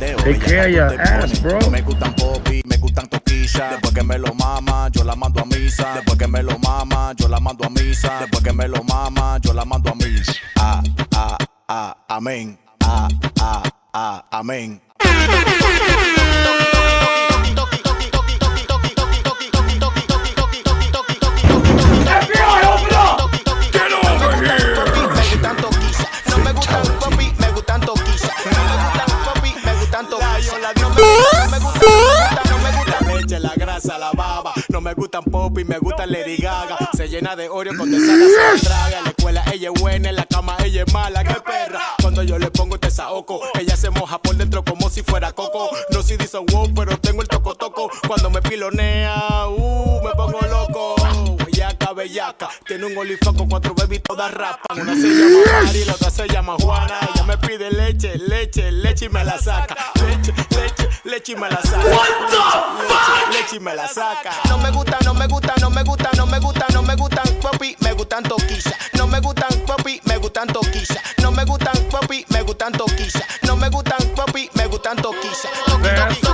[0.00, 1.60] Care your ass, bro.
[1.70, 3.70] Me gustan popi, me gustan toquilla.
[3.72, 5.94] Después que me lo mama, yo la mando a misa.
[5.94, 8.20] Después que me lo mama, yo la mando a misa.
[8.20, 10.32] Después que me lo mama, yo la mando a misa.
[10.56, 10.82] Ah,
[11.14, 11.36] ah,
[11.68, 12.58] ah, amén.
[12.82, 13.08] Ah,
[13.40, 13.62] ah,
[13.92, 14.80] ah, amén.
[34.80, 36.78] No me gustan pop y me gustan Lady Gaga.
[36.96, 38.98] Se llena de Oreo con desada se la traga.
[38.98, 41.80] En la escuela ella es buena, en la cama ella es mala, qué perra.
[42.00, 45.68] Cuando yo le pongo este saoco, ella se moja por dentro como si fuera coco.
[45.90, 47.90] No si dice wow, pero tengo el toco toco.
[48.08, 49.59] Cuando me pilonea, uh.
[52.10, 54.80] Bellaca, tiene un olifán con cuatro baby todas rapan.
[54.80, 56.98] Una se llama Mari, la otra se llama Juana.
[57.14, 59.76] Ella me pide leche, leche, leche y me la saca.
[60.04, 61.84] Leche, leche, leche y me la saca.
[61.84, 64.32] Leche, leche y me la saca.
[64.48, 67.26] No me gusta, no me gusta, no me gusta, no me gusta, no me gustan
[67.40, 68.76] papi, me gustan toquilla.
[68.94, 71.00] No me gustan papi, me gustan toquilla.
[71.18, 73.26] No me gustan papi, me gustan toquilla.
[73.42, 75.48] No me gustan papi, me gustan toquilla.
[75.66, 76.29] Toqui, toqui, toqui,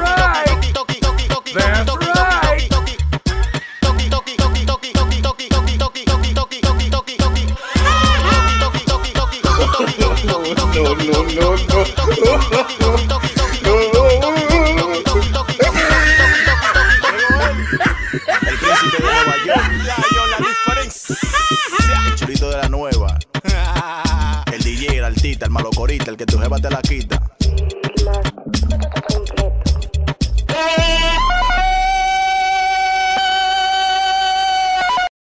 [25.45, 27.36] el malo corita, el que tu jeva te la quita.